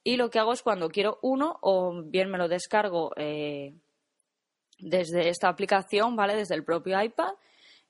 y 0.04 0.18
lo 0.18 0.30
que 0.30 0.40
hago 0.40 0.54
es 0.54 0.62
cuando 0.62 0.90
quiero 0.90 1.20
uno 1.22 1.58
o 1.62 2.04
bien 2.04 2.30
me 2.30 2.38
lo 2.38 2.48
descargo 2.48 3.12
eh, 3.16 3.74
desde 4.80 5.30
esta 5.30 5.50
aplicación, 5.50 6.16
¿vale? 6.16 6.36
Desde 6.36 6.56
el 6.56 6.64
propio 6.64 7.02
iPad, 7.02 7.34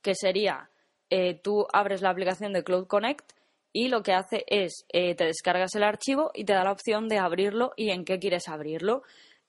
que 0.01 0.15
sería, 0.15 0.69
eh, 1.09 1.35
tú 1.35 1.65
abres 1.73 2.01
la 2.01 2.09
aplicación 2.09 2.53
de 2.53 2.63
Cloud 2.63 2.87
Connect 2.87 3.33
y 3.71 3.87
lo 3.87 4.03
que 4.03 4.13
hace 4.13 4.43
es, 4.47 4.85
te 4.89 5.15
descargas 5.15 5.73
el 5.75 5.83
archivo 5.83 6.29
y 6.35 6.45
te 6.45 6.53
da 6.53 6.63
la 6.63 6.71
opción 6.71 7.07
de 7.07 7.17
abrirlo 7.17 7.73
y 7.75 7.89
en 7.89 8.05
qué 8.05 8.19
quieres 8.19 8.47
abrirlo. 8.47 9.01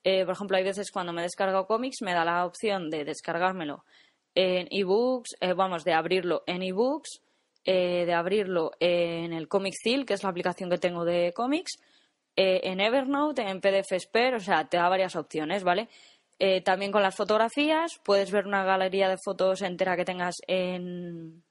Eh, 0.05 0.23
por 0.23 0.35
ejemplo, 0.35 0.55
hay 0.55 0.63
veces 0.63 0.91
cuando 0.91 1.13
me 1.13 1.23
descargo 1.23 1.65
cómics 1.65 2.03
me 2.03 2.13
da 2.13 2.23
la 2.23 2.45
opción 2.45 2.91
de 2.91 3.05
descargármelo 3.05 3.83
en 4.35 4.67
ebooks, 4.69 5.35
eh, 5.39 5.53
vamos, 5.53 5.83
de 5.83 5.93
abrirlo 5.93 6.43
en 6.45 6.61
ebooks, 6.61 7.21
eh, 7.63 8.05
de 8.05 8.13
abrirlo 8.13 8.71
en 8.79 9.33
el 9.33 9.47
Comic 9.47 9.73
Seal, 9.81 10.05
que 10.05 10.13
es 10.13 10.21
la 10.21 10.29
aplicación 10.29 10.69
que 10.69 10.77
tengo 10.77 11.05
de 11.05 11.33
cómics, 11.33 11.79
en 12.35 12.79
Evernote, 12.79 13.43
en 13.43 13.61
PDF 13.61 13.97
Spare, 13.97 14.35
o 14.35 14.39
sea, 14.39 14.67
te 14.67 14.77
da 14.77 14.89
varias 14.89 15.15
opciones, 15.15 15.63
¿vale? 15.63 15.89
también 16.65 16.91
con 16.91 17.01
las 17.01 17.15
fotografías, 17.15 17.97
puedes 18.03 18.29
ver 18.29 18.45
una 18.45 18.65
galería 18.65 19.07
de 19.07 19.15
fotos 19.23 19.61
entera 19.61 19.95
que 19.95 20.03
tengas 20.03 20.35
en... 20.47 21.43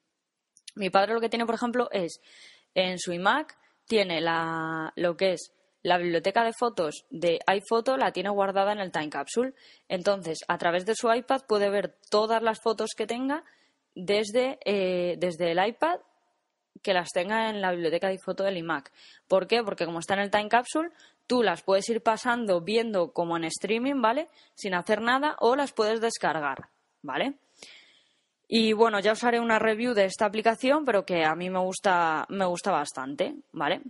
Mi 0.74 0.90
padre 0.90 1.14
lo 1.14 1.20
que 1.22 1.30
tiene, 1.30 1.46
por 1.46 1.54
ejemplo, 1.54 1.88
es 1.90 2.20
en 2.74 2.98
su 2.98 3.12
iMac, 3.12 3.56
tiene 3.86 4.20
la, 4.20 4.92
lo 4.96 5.16
que 5.16 5.32
es 5.32 5.54
la 5.84 5.98
biblioteca 5.98 6.42
de 6.44 6.54
fotos 6.58 7.04
de 7.10 7.38
iPhoto 7.46 7.98
la 7.98 8.10
tiene 8.10 8.30
guardada 8.30 8.72
en 8.72 8.78
el 8.78 8.90
Time 8.90 9.10
Capsule. 9.10 9.54
Entonces, 9.86 10.38
a 10.48 10.56
través 10.56 10.86
de 10.86 10.94
su 10.94 11.12
iPad 11.12 11.42
puede 11.46 11.68
ver 11.68 11.98
todas 12.10 12.42
las 12.42 12.60
fotos 12.60 12.92
que 12.96 13.06
tenga 13.06 13.44
desde, 13.94 14.58
eh, 14.64 15.16
desde 15.18 15.52
el 15.52 15.64
iPad 15.64 16.00
que 16.82 16.94
las 16.94 17.10
tenga 17.10 17.50
en 17.50 17.60
la 17.60 17.70
biblioteca 17.72 18.08
de 18.08 18.18
foto 18.18 18.44
del 18.44 18.58
iMac. 18.58 18.92
¿Por 19.28 19.46
qué? 19.46 19.62
Porque 19.62 19.86
como 19.86 20.00
está 20.00 20.14
en 20.14 20.20
el 20.20 20.30
Time 20.30 20.48
Capsule, 20.48 20.90
tú 21.26 21.42
las 21.42 21.62
puedes 21.62 21.88
ir 21.88 22.02
pasando 22.02 22.60
viendo 22.60 23.12
como 23.12 23.36
en 23.36 23.44
streaming, 23.44 24.00
¿vale? 24.00 24.28
Sin 24.54 24.74
hacer 24.74 25.00
nada 25.00 25.36
o 25.40 25.56
las 25.56 25.72
puedes 25.72 26.00
descargar, 26.00 26.68
¿vale? 27.02 27.34
Y 28.46 28.72
bueno, 28.72 29.00
ya 29.00 29.12
os 29.12 29.24
haré 29.24 29.40
una 29.40 29.58
review 29.58 29.94
de 29.94 30.04
esta 30.04 30.26
aplicación, 30.26 30.84
pero 30.84 31.04
que 31.06 31.24
a 31.24 31.34
mí 31.34 31.48
me 31.48 31.60
gusta, 31.60 32.26
me 32.28 32.44
gusta 32.44 32.70
bastante, 32.70 33.34
¿vale? 33.52 33.80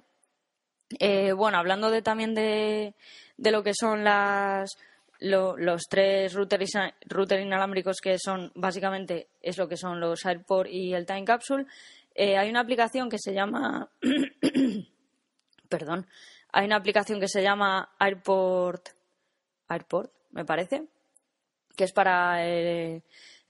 Eh, 0.99 1.33
bueno, 1.33 1.59
hablando 1.59 1.91
de, 1.91 2.03
también 2.03 2.35
de, 2.35 2.95
lo 3.39 3.63
que 3.63 3.73
son 3.75 4.05
las, 4.05 4.71
los 5.19 5.83
tres 5.89 6.33
routers, 6.35 6.73
router 7.07 7.41
inalámbricos 7.41 7.97
que 8.01 8.17
son 8.19 8.53
básicamente 8.55 9.29
es 9.41 9.59
lo 9.59 9.69
que 9.69 9.77
son 9.77 9.99
los 9.99 10.25
AirPort 10.25 10.71
y 10.71 10.95
el 10.95 11.07
Time 11.07 11.25
Capsule, 11.25 11.67
eh, 12.15 12.37
hay 12.37 12.49
una 12.49 12.61
aplicación 12.61 13.09
que 13.09 13.19
se 13.19 13.33
llama 13.33 13.91
perdón, 15.69 16.07
hay 16.53 16.67
una 16.67 16.77
aplicación 16.77 17.21
que 17.21 17.29
se 17.29 17.43
llama 17.43 17.95
AirPort 17.99 18.89
AirPort, 19.69 20.13
me 20.31 20.45
parece, 20.45 20.87
que 21.77 21.85
es 21.85 21.93
para 21.93 22.47
eh, 22.47 23.03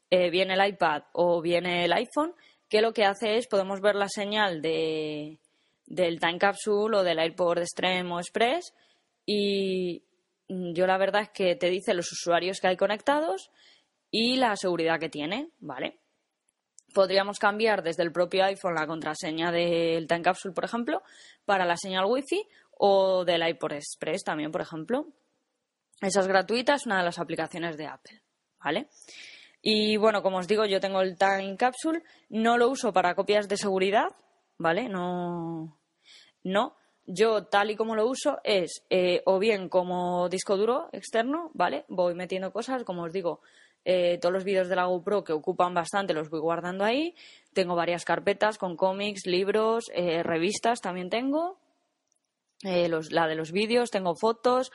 bien 0.09 0.51
el 0.51 0.67
iPad 0.67 1.05
o 1.13 1.43
bien 1.43 1.67
el 1.67 1.93
iPhone, 1.93 2.35
que 2.69 2.81
lo 2.81 2.93
que 2.93 3.05
hace 3.05 3.37
es 3.37 3.47
podemos 3.47 3.81
ver 3.81 3.95
la 3.97 4.09
señal 4.09 4.63
de 4.63 5.39
del 5.87 6.19
Time 6.19 6.39
Capsule 6.39 6.97
o 6.97 7.03
del 7.03 7.19
AirPort 7.19 7.61
Extreme 7.61 8.11
o 8.13 8.19
Express 8.19 8.73
y 9.27 10.03
yo 10.49 10.87
la 10.87 10.99
verdad 10.99 11.23
es 11.23 11.31
que 11.31 11.57
te 11.57 11.69
dice 11.71 11.95
los 11.95 12.11
usuarios 12.13 12.61
que 12.61 12.69
hay 12.69 12.77
conectados 12.77 13.51
y 14.11 14.37
la 14.37 14.57
seguridad 14.57 15.01
que 15.01 15.09
tiene, 15.09 15.51
¿vale? 15.59 15.99
Podríamos 16.95 17.39
cambiar 17.39 17.83
desde 17.83 18.05
el 18.05 18.13
propio 18.13 18.45
iPhone 18.45 18.77
la 18.77 18.87
contraseña 18.87 19.51
del 19.51 20.07
Time 20.07 20.23
Capsule, 20.23 20.55
por 20.55 20.65
ejemplo, 20.65 21.03
para 21.45 21.65
la 21.65 21.77
señal 21.77 22.07
Wi-Fi 22.07 22.47
o 22.79 23.25
del 23.25 23.47
iPod 23.47 23.73
Express 23.73 24.23
también, 24.23 24.53
por 24.53 24.61
ejemplo. 24.61 25.09
Esa 26.01 26.21
es 26.21 26.29
gratuita, 26.29 26.75
es 26.75 26.87
una 26.87 26.99
de 26.99 27.05
las 27.05 27.19
aplicaciones 27.19 27.77
de 27.77 27.87
Apple, 27.87 28.23
¿vale? 28.63 28.89
Y 29.61 29.97
bueno, 29.97 30.23
como 30.23 30.39
os 30.39 30.47
digo, 30.47 30.67
yo 30.67 30.79
tengo 30.79 31.01
el 31.01 31.17
Time 31.17 31.57
Capsule, 31.57 32.03
no 32.29 32.59
lo 32.59 32.69
uso 32.69 32.93
para 32.93 33.15
copias 33.15 33.49
de 33.49 33.57
seguridad, 33.57 34.09
¿vale? 34.59 34.89
No, 34.89 35.79
no. 36.43 36.77
Yo, 37.07 37.47
tal 37.47 37.71
y 37.71 37.77
como 37.77 37.97
lo 37.97 38.07
uso, 38.07 38.41
es 38.45 38.85
eh, 38.89 39.23
o 39.27 39.39
bien 39.39 39.69
como 39.69 40.29
disco 40.29 40.57
duro 40.57 40.89
externo, 40.93 41.51
¿vale? 41.55 41.85
Voy 41.89 42.15
metiendo 42.15 42.53
cosas, 42.53 42.85
como 42.85 43.03
os 43.03 43.13
digo, 43.13 43.41
eh, 43.85 44.19
todos 44.19 44.33
los 44.33 44.45
vídeos 44.45 44.69
de 44.69 44.77
la 44.77 44.87
GoPro 44.87 45.25
que 45.25 45.33
ocupan 45.33 45.75
bastante 45.75 46.15
los 46.15 46.31
voy 46.31 46.41
guardando 46.41 46.85
ahí. 46.85 47.15
Tengo 47.53 47.75
varias 47.75 48.05
carpetas 48.05 48.59
con 48.59 48.77
cómics, 48.77 49.27
libros, 49.27 49.91
eh, 49.95 50.23
revistas 50.23 50.81
también 50.81 51.11
tengo. 51.11 51.59
la 52.63 53.27
de 53.29 53.35
los 53.35 53.53
vídeos, 53.53 53.91
tengo 53.91 54.15
fotos. 54.15 54.73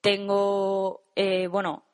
tengo, 0.00 1.02
bueno, 1.50 1.84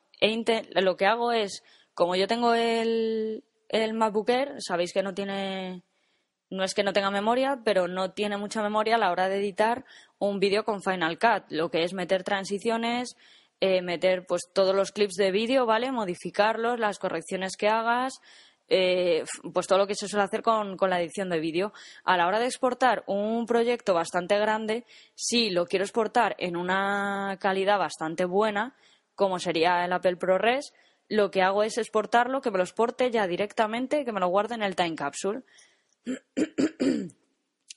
lo 0.75 0.97
que 0.97 1.05
hago 1.05 1.31
es, 1.31 1.63
como 1.93 2.15
yo 2.15 2.27
tengo 2.27 2.53
el, 2.53 3.43
el 3.69 3.93
MacBook 3.93 4.31
sabéis 4.59 4.93
que 4.93 5.03
no 5.03 5.13
tiene, 5.13 5.83
no 6.49 6.63
es 6.63 6.73
que 6.73 6.83
no 6.83 6.93
tenga 6.93 7.11
memoria, 7.11 7.61
pero 7.63 7.87
no 7.87 8.11
tiene 8.11 8.37
mucha 8.37 8.63
memoria 8.63 8.95
a 8.95 8.97
la 8.97 9.11
hora 9.11 9.29
de 9.29 9.37
editar 9.37 9.85
un 10.17 10.39
vídeo 10.39 10.65
con 10.65 10.81
Final 10.81 11.19
Cut, 11.19 11.45
lo 11.49 11.69
que 11.69 11.83
es 11.83 11.93
meter 11.93 12.23
transiciones, 12.23 13.15
eh, 13.61 13.81
meter 13.81 14.25
pues 14.25 14.43
todos 14.53 14.75
los 14.75 14.91
clips 14.91 15.15
de 15.15 15.31
vídeo, 15.31 15.65
¿vale? 15.65 15.91
Modificarlos, 15.91 16.79
las 16.79 16.99
correcciones 16.99 17.57
que 17.57 17.67
hagas, 17.67 18.19
eh, 18.67 19.23
pues 19.53 19.67
todo 19.67 19.79
lo 19.79 19.87
que 19.87 19.95
se 19.95 20.07
suele 20.07 20.23
hacer 20.23 20.41
con, 20.41 20.77
con 20.77 20.89
la 20.89 21.01
edición 21.01 21.29
de 21.29 21.39
vídeo. 21.39 21.73
A 22.03 22.17
la 22.17 22.27
hora 22.27 22.39
de 22.39 22.45
exportar 22.45 23.03
un 23.07 23.45
proyecto 23.45 23.93
bastante 23.93 24.37
grande, 24.37 24.85
si 25.15 25.49
lo 25.49 25.65
quiero 25.65 25.83
exportar 25.83 26.35
en 26.37 26.55
una 26.55 27.37
calidad 27.39 27.79
bastante 27.79 28.25
buena, 28.25 28.75
como 29.15 29.39
sería 29.39 29.83
el 29.83 29.91
Apple 29.91 30.17
ProRes, 30.17 30.73
lo 31.09 31.31
que 31.31 31.41
hago 31.41 31.63
es 31.63 31.77
exportarlo, 31.77 32.39
que 32.39 32.51
me 32.51 32.59
lo 32.59 32.63
exporte 32.63 33.09
ya 33.09 33.25
directamente, 33.25 34.05
que 34.05 34.11
me 34.11 34.19
lo 34.19 34.27
guarde 34.27 34.55
en 34.55 34.63
el 34.63 34.75
Time 34.75 34.95
Capsule. 34.95 35.41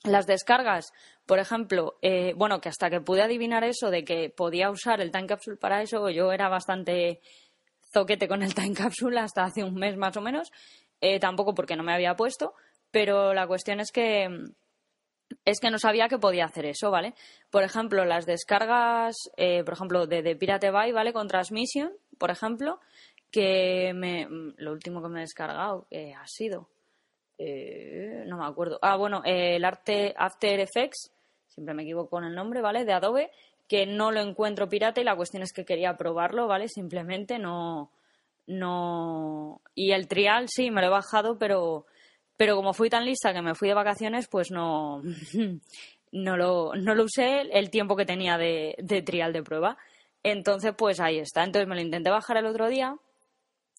Las 0.03 0.27
descargas, 0.27 0.93
por 1.25 1.39
ejemplo, 1.39 1.97
eh, 2.01 2.33
bueno, 2.35 2.59
que 2.59 2.69
hasta 2.69 2.89
que 2.89 3.01
pude 3.01 3.21
adivinar 3.21 3.63
eso 3.63 3.89
de 3.89 4.03
que 4.03 4.29
podía 4.29 4.69
usar 4.69 5.01
el 5.01 5.11
Time 5.11 5.27
Capsule 5.27 5.57
para 5.57 5.81
eso, 5.81 6.09
yo 6.09 6.31
era 6.31 6.49
bastante 6.49 7.21
zoquete 7.93 8.27
con 8.27 8.43
el 8.43 8.53
Time 8.55 8.73
Capsule 8.73 9.19
hasta 9.19 9.43
hace 9.43 9.63
un 9.63 9.75
mes 9.75 9.97
más 9.97 10.17
o 10.17 10.21
menos, 10.21 10.51
eh, 11.01 11.19
tampoco 11.19 11.53
porque 11.53 11.75
no 11.75 11.83
me 11.83 11.93
había 11.93 12.15
puesto, 12.15 12.53
pero 12.91 13.33
la 13.33 13.47
cuestión 13.47 13.79
es 13.79 13.91
que 13.91 14.27
es 15.45 15.59
que 15.59 15.71
no 15.71 15.79
sabía 15.79 16.09
que 16.09 16.19
podía 16.19 16.45
hacer 16.45 16.65
eso, 16.65 16.91
¿vale? 16.91 17.15
Por 17.49 17.63
ejemplo, 17.63 18.05
las 18.05 18.25
descargas, 18.25 19.15
eh, 19.35 19.63
por 19.63 19.73
ejemplo, 19.73 20.05
de, 20.05 20.21
de 20.21 20.35
Pirate 20.35 20.69
Bay, 20.69 20.91
¿vale? 20.91 21.11
Con 21.11 21.27
Transmission, 21.27 21.91
por 22.19 22.29
ejemplo, 22.29 22.79
que 23.31 23.93
me, 23.95 24.27
lo 24.57 24.71
último 24.71 25.01
que 25.01 25.09
me 25.09 25.19
he 25.19 25.21
descargado 25.21 25.87
que 25.89 26.13
ha 26.13 26.27
sido 26.27 26.69
eh, 27.37 28.23
no 28.27 28.37
me 28.37 28.45
acuerdo. 28.45 28.79
Ah 28.81 28.95
bueno 28.95 29.21
el 29.25 29.63
arte 29.65 30.13
After 30.17 30.59
Effects 30.59 31.11
siempre 31.47 31.73
me 31.73 31.83
equivoco 31.83 32.09
con 32.09 32.23
el 32.23 32.35
nombre 32.35 32.61
vale 32.61 32.85
de 32.85 32.93
Adobe 32.93 33.31
que 33.67 33.85
no 33.85 34.11
lo 34.11 34.21
encuentro 34.21 34.69
pirata 34.69 35.01
y 35.01 35.03
la 35.03 35.15
cuestión 35.15 35.43
es 35.43 35.53
que 35.53 35.65
quería 35.65 35.97
probarlo 35.97 36.47
vale 36.47 36.67
simplemente 36.67 37.39
no 37.39 37.91
no 38.47 39.61
y 39.73 39.91
el 39.91 40.07
trial 40.07 40.47
sí 40.49 40.69
me 40.71 40.81
lo 40.81 40.87
he 40.87 40.91
bajado 40.91 41.37
pero 41.37 41.85
pero 42.37 42.55
como 42.55 42.73
fui 42.73 42.89
tan 42.89 43.05
lista 43.05 43.33
que 43.33 43.41
me 43.41 43.55
fui 43.55 43.67
de 43.67 43.73
vacaciones 43.73 44.27
pues 44.27 44.51
no 44.51 45.01
no 46.13 46.37
lo 46.37 46.73
no 46.75 46.95
lo 46.95 47.03
usé 47.03 47.41
el 47.51 47.69
tiempo 47.69 47.95
que 47.95 48.05
tenía 48.05 48.37
de, 48.37 48.75
de 48.77 49.01
trial 49.01 49.33
de 49.33 49.43
prueba. 49.43 49.77
Entonces 50.21 50.73
pues 50.77 50.99
ahí 50.99 51.19
está. 51.19 51.43
Entonces 51.43 51.67
me 51.67 51.75
lo 51.75 51.81
intenté 51.81 52.09
bajar 52.09 52.37
el 52.37 52.45
otro 52.45 52.69
día 52.69 52.95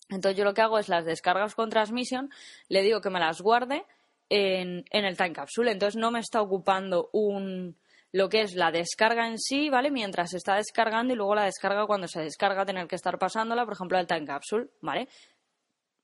entonces 0.08 0.36
yo 0.36 0.44
lo 0.44 0.54
que 0.54 0.62
hago 0.62 0.78
es 0.78 0.88
las 0.88 1.04
descargas 1.04 1.54
con 1.54 1.70
transmisión, 1.70 2.30
le 2.68 2.82
digo 2.82 3.00
que 3.00 3.10
me 3.10 3.20
las 3.20 3.40
guarde 3.40 3.84
en, 4.28 4.84
el 4.90 5.16
time 5.16 5.32
capsule. 5.32 5.72
Entonces 5.72 5.96
no 5.96 6.10
me 6.10 6.20
está 6.20 6.42
ocupando 6.42 7.10
un 7.12 7.76
lo 8.12 8.28
que 8.28 8.42
es 8.42 8.54
la 8.54 8.70
descarga 8.70 9.26
en 9.26 9.40
sí, 9.40 9.70
¿vale? 9.70 9.90
Mientras 9.90 10.30
se 10.30 10.36
está 10.36 10.54
descargando 10.54 11.12
y 11.12 11.16
luego 11.16 11.34
la 11.34 11.46
descarga 11.46 11.84
cuando 11.84 12.06
se 12.06 12.20
descarga 12.20 12.64
tener 12.64 12.86
que 12.86 12.94
estar 12.94 13.18
pasándola, 13.18 13.64
por 13.64 13.74
ejemplo, 13.74 13.98
al 13.98 14.06
time 14.06 14.24
capsule, 14.24 14.68
¿vale? 14.82 15.08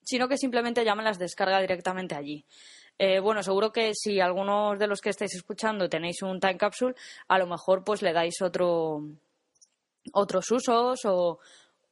Sino 0.02 0.26
que 0.26 0.36
simplemente 0.36 0.84
ya 0.84 0.96
me 0.96 1.04
las 1.04 1.20
descarga 1.20 1.60
directamente 1.60 2.16
allí. 2.16 2.44
Eh, 2.98 3.20
bueno, 3.20 3.44
seguro 3.44 3.70
que 3.70 3.94
si 3.94 4.18
algunos 4.18 4.76
de 4.76 4.88
los 4.88 5.00
que 5.00 5.10
estáis 5.10 5.36
escuchando 5.36 5.88
tenéis 5.88 6.20
un 6.22 6.40
time 6.40 6.56
capsule, 6.56 6.96
a 7.28 7.38
lo 7.38 7.46
mejor 7.46 7.84
pues 7.84 8.02
le 8.02 8.12
dais 8.12 8.42
otro 8.42 9.02
otros 10.12 10.50
usos 10.50 11.04
o, 11.04 11.38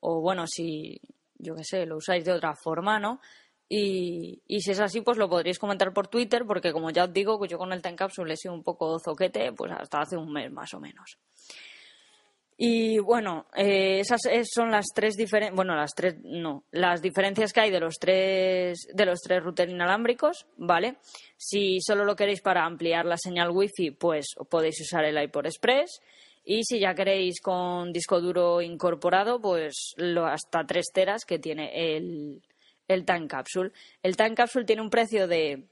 o 0.00 0.20
bueno, 0.20 0.46
si 0.48 1.00
yo 1.38 1.54
qué 1.54 1.64
sé, 1.64 1.86
lo 1.86 1.96
usáis 1.96 2.24
de 2.24 2.32
otra 2.32 2.54
forma, 2.54 2.98
¿no? 2.98 3.20
Y, 3.68 4.42
y, 4.46 4.60
si 4.60 4.70
es 4.70 4.80
así, 4.80 5.02
pues 5.02 5.18
lo 5.18 5.28
podríais 5.28 5.58
comentar 5.58 5.92
por 5.92 6.08
Twitter, 6.08 6.44
porque 6.46 6.72
como 6.72 6.90
ya 6.90 7.04
os 7.04 7.12
digo, 7.12 7.44
yo 7.44 7.58
con 7.58 7.72
el 7.72 7.82
Time 7.82 7.96
Capsule 7.96 8.32
he 8.32 8.36
sido 8.36 8.54
un 8.54 8.62
poco 8.62 8.98
zoquete, 8.98 9.52
pues 9.52 9.72
hasta 9.72 10.00
hace 10.00 10.16
un 10.16 10.32
mes 10.32 10.50
más 10.50 10.72
o 10.72 10.80
menos. 10.80 11.18
Y 12.60 12.98
bueno, 12.98 13.46
eh, 13.54 14.00
esas 14.00 14.20
son 14.52 14.72
las 14.72 14.86
tres 14.92 15.14
diferencias, 15.14 15.54
bueno, 15.54 15.76
las 15.76 15.92
tres, 15.94 16.16
no, 16.24 16.64
las 16.72 17.00
diferencias 17.00 17.52
que 17.52 17.60
hay 17.60 17.70
de 17.70 17.78
los 17.78 17.98
tres, 18.00 18.88
de 18.92 19.06
los 19.06 19.20
tres 19.20 19.44
routers 19.44 19.70
inalámbricos, 19.70 20.44
¿vale? 20.56 20.96
Si 21.36 21.80
solo 21.80 22.04
lo 22.04 22.16
queréis 22.16 22.40
para 22.40 22.64
ampliar 22.64 23.06
la 23.06 23.16
señal 23.16 23.50
wifi, 23.52 23.92
pues 23.92 24.34
podéis 24.50 24.80
usar 24.80 25.04
el 25.04 25.22
iPod 25.22 25.46
Express. 25.46 26.00
Y 26.44 26.64
si 26.64 26.80
ya 26.80 26.94
queréis 26.94 27.40
con 27.40 27.92
disco 27.92 28.20
duro 28.20 28.62
incorporado, 28.62 29.40
pues 29.40 29.94
hasta 30.24 30.64
3 30.64 30.86
teras 30.92 31.24
que 31.24 31.38
tiene 31.38 31.96
el, 31.96 32.42
el 32.86 33.04
Time 33.04 33.28
Capsule. 33.28 33.72
El 34.02 34.16
Time 34.16 34.34
Capsule 34.34 34.64
tiene 34.64 34.82
un 34.82 34.90
precio 34.90 35.28
de 35.28 35.68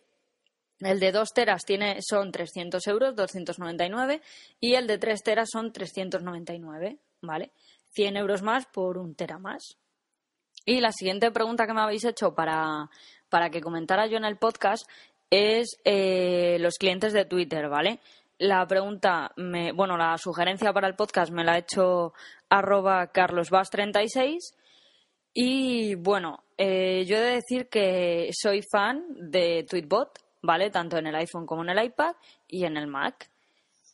el 0.81 1.01
de 1.01 1.11
2 1.11 1.29
teras 1.33 1.65
tiene, 1.65 1.99
son 2.03 2.31
300 2.31 2.87
euros, 2.87 3.17
299, 3.17 4.21
y 4.61 4.75
el 4.75 4.87
de 4.87 4.99
3 4.99 5.23
teras 5.23 5.49
son 5.51 5.73
399, 5.73 6.99
¿vale? 7.23 7.51
100 7.93 8.17
euros 8.19 8.43
más 8.43 8.67
por 8.67 8.99
un 8.99 9.15
tera 9.15 9.39
más. 9.39 9.79
Y 10.67 10.81
la 10.81 10.93
siguiente 10.93 11.31
pregunta 11.31 11.67
que 11.67 11.73
me 11.73 11.81
habéis 11.81 12.05
hecho 12.05 12.35
para, 12.35 12.91
para 13.31 13.51
que 13.51 13.63
comentara 13.63 14.07
yo 14.07 14.19
en 14.19 14.25
el 14.25 14.37
podcast 14.37 14.87
es 15.31 15.79
eh, 15.85 16.59
los 16.61 16.75
clientes 16.75 17.13
de 17.13 17.25
Twitter, 17.25 17.69
¿vale? 17.69 18.01
La 18.39 18.67
pregunta, 18.67 19.33
me, 19.37 19.73
bueno, 19.73 19.97
la 19.97 20.19
sugerencia 20.19 20.73
para 20.73 20.89
el 20.89 20.95
podcast 20.95 21.33
me 21.33 21.43
la 21.43 21.53
ha 21.53 21.59
hecho 21.59 22.13
arroba 22.51 23.11
carlosbas36 23.11 24.39
y 25.33 25.95
bueno, 25.95 26.45
eh, 26.59 27.05
yo 27.07 27.17
he 27.17 27.21
de 27.21 27.35
decir 27.37 27.69
que 27.69 28.31
soy 28.33 28.63
fan 28.63 29.05
de 29.31 29.67
Tweetbot, 29.69 30.19
¿vale? 30.43 30.71
Tanto 30.71 30.99
en 30.99 31.07
el 31.07 31.15
iPhone 31.15 31.47
como 31.47 31.63
en 31.63 31.71
el 31.71 31.85
iPad 31.85 32.15
y 32.47 32.65
en 32.65 32.77
el 32.77 32.87
Mac. 32.87 33.31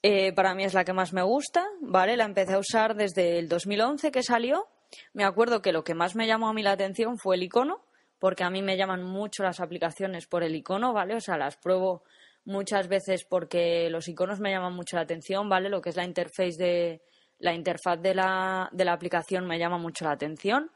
Eh, 0.03 0.33
para 0.33 0.55
mí 0.55 0.65
es 0.65 0.75
la 0.75 0.85
que 0.85 0.93
más 0.93 1.13
me 1.13 1.23
gusta, 1.23 1.65
¿vale? 1.81 2.17
La 2.17 2.25
empecé 2.25 2.55
a 2.55 2.59
usar 2.59 2.97
desde 2.97 3.39
el 3.39 3.49
2011 3.49 4.11
que 4.11 4.25
salió. 4.25 4.67
Me 5.15 5.25
acuerdo 5.25 5.63
que 5.63 5.73
lo 5.73 5.85
que 5.85 5.95
más 5.95 6.17
me 6.17 6.27
llamó 6.27 6.49
a 6.49 6.53
mí 6.53 6.63
la 6.63 6.73
atención 6.73 7.17
fue 7.17 7.37
el 7.37 7.45
icono, 7.45 7.81
porque 8.19 8.43
a 8.43 8.51
mí 8.51 8.63
me 8.63 8.77
llaman 8.77 9.05
mucho 9.05 9.45
las 9.45 9.61
aplicaciones 9.61 10.27
por 10.27 10.43
el 10.43 10.57
icono, 10.57 10.93
¿vale? 10.93 11.15
O 11.15 11.21
sea, 11.21 11.37
las 11.37 11.57
pruebo 11.57 12.03
muchas 12.45 12.89
veces 12.89 13.25
porque 13.25 13.89
los 13.91 14.09
iconos 14.09 14.41
me 14.41 14.51
llaman 14.51 14.75
mucho 14.75 14.97
la 14.97 15.03
atención, 15.03 15.49
¿vale? 15.49 15.69
Lo 15.69 15.81
que 15.81 15.91
es 15.91 15.97
la 15.97 16.05
interface 16.05 16.57
de 16.57 17.03
la 17.39 17.55
interfaz 17.55 18.01
de 18.01 18.15
la, 18.15 18.69
de 18.73 18.85
la 18.85 18.93
aplicación 18.93 19.47
me 19.47 19.59
llama 19.59 19.77
mucho 19.77 20.05
la 20.05 20.13
atención 20.13 20.71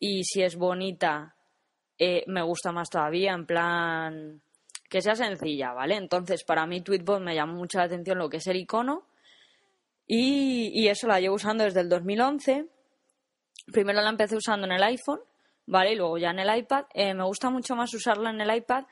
y 0.00 0.24
si 0.24 0.42
es 0.42 0.56
bonita 0.56 1.36
eh, 1.98 2.24
me 2.26 2.42
gusta 2.42 2.72
más 2.72 2.90
todavía, 2.90 3.32
en 3.32 3.46
plan 3.46 4.42
que 4.88 5.02
sea 5.02 5.14
sencilla, 5.14 5.72
¿vale? 5.72 5.96
Entonces, 5.96 6.44
para 6.44 6.66
mí 6.66 6.80
Tweetbot 6.80 7.20
me 7.20 7.34
llamó 7.34 7.54
mucho 7.54 7.78
la 7.78 7.84
atención 7.84 8.18
lo 8.18 8.28
que 8.28 8.38
es 8.38 8.46
el 8.46 8.56
icono 8.56 9.04
y, 10.06 10.88
eso 10.88 11.06
la 11.06 11.20
llevo 11.20 11.34
usando 11.34 11.64
desde 11.64 11.80
el 11.80 11.88
2011. 11.90 12.66
Primero 13.70 14.00
la 14.00 14.08
empecé 14.08 14.36
usando 14.36 14.66
en 14.66 14.72
el 14.72 14.82
iPhone, 14.82 15.20
¿vale? 15.66 15.92
Y 15.92 15.96
luego 15.96 16.16
ya 16.16 16.30
en 16.30 16.38
el 16.38 16.58
iPad. 16.58 16.86
Eh, 16.94 17.12
me 17.12 17.24
gusta 17.24 17.50
mucho 17.50 17.76
más 17.76 17.92
usarla 17.92 18.30
en 18.30 18.40
el 18.40 18.56
iPad, 18.56 18.84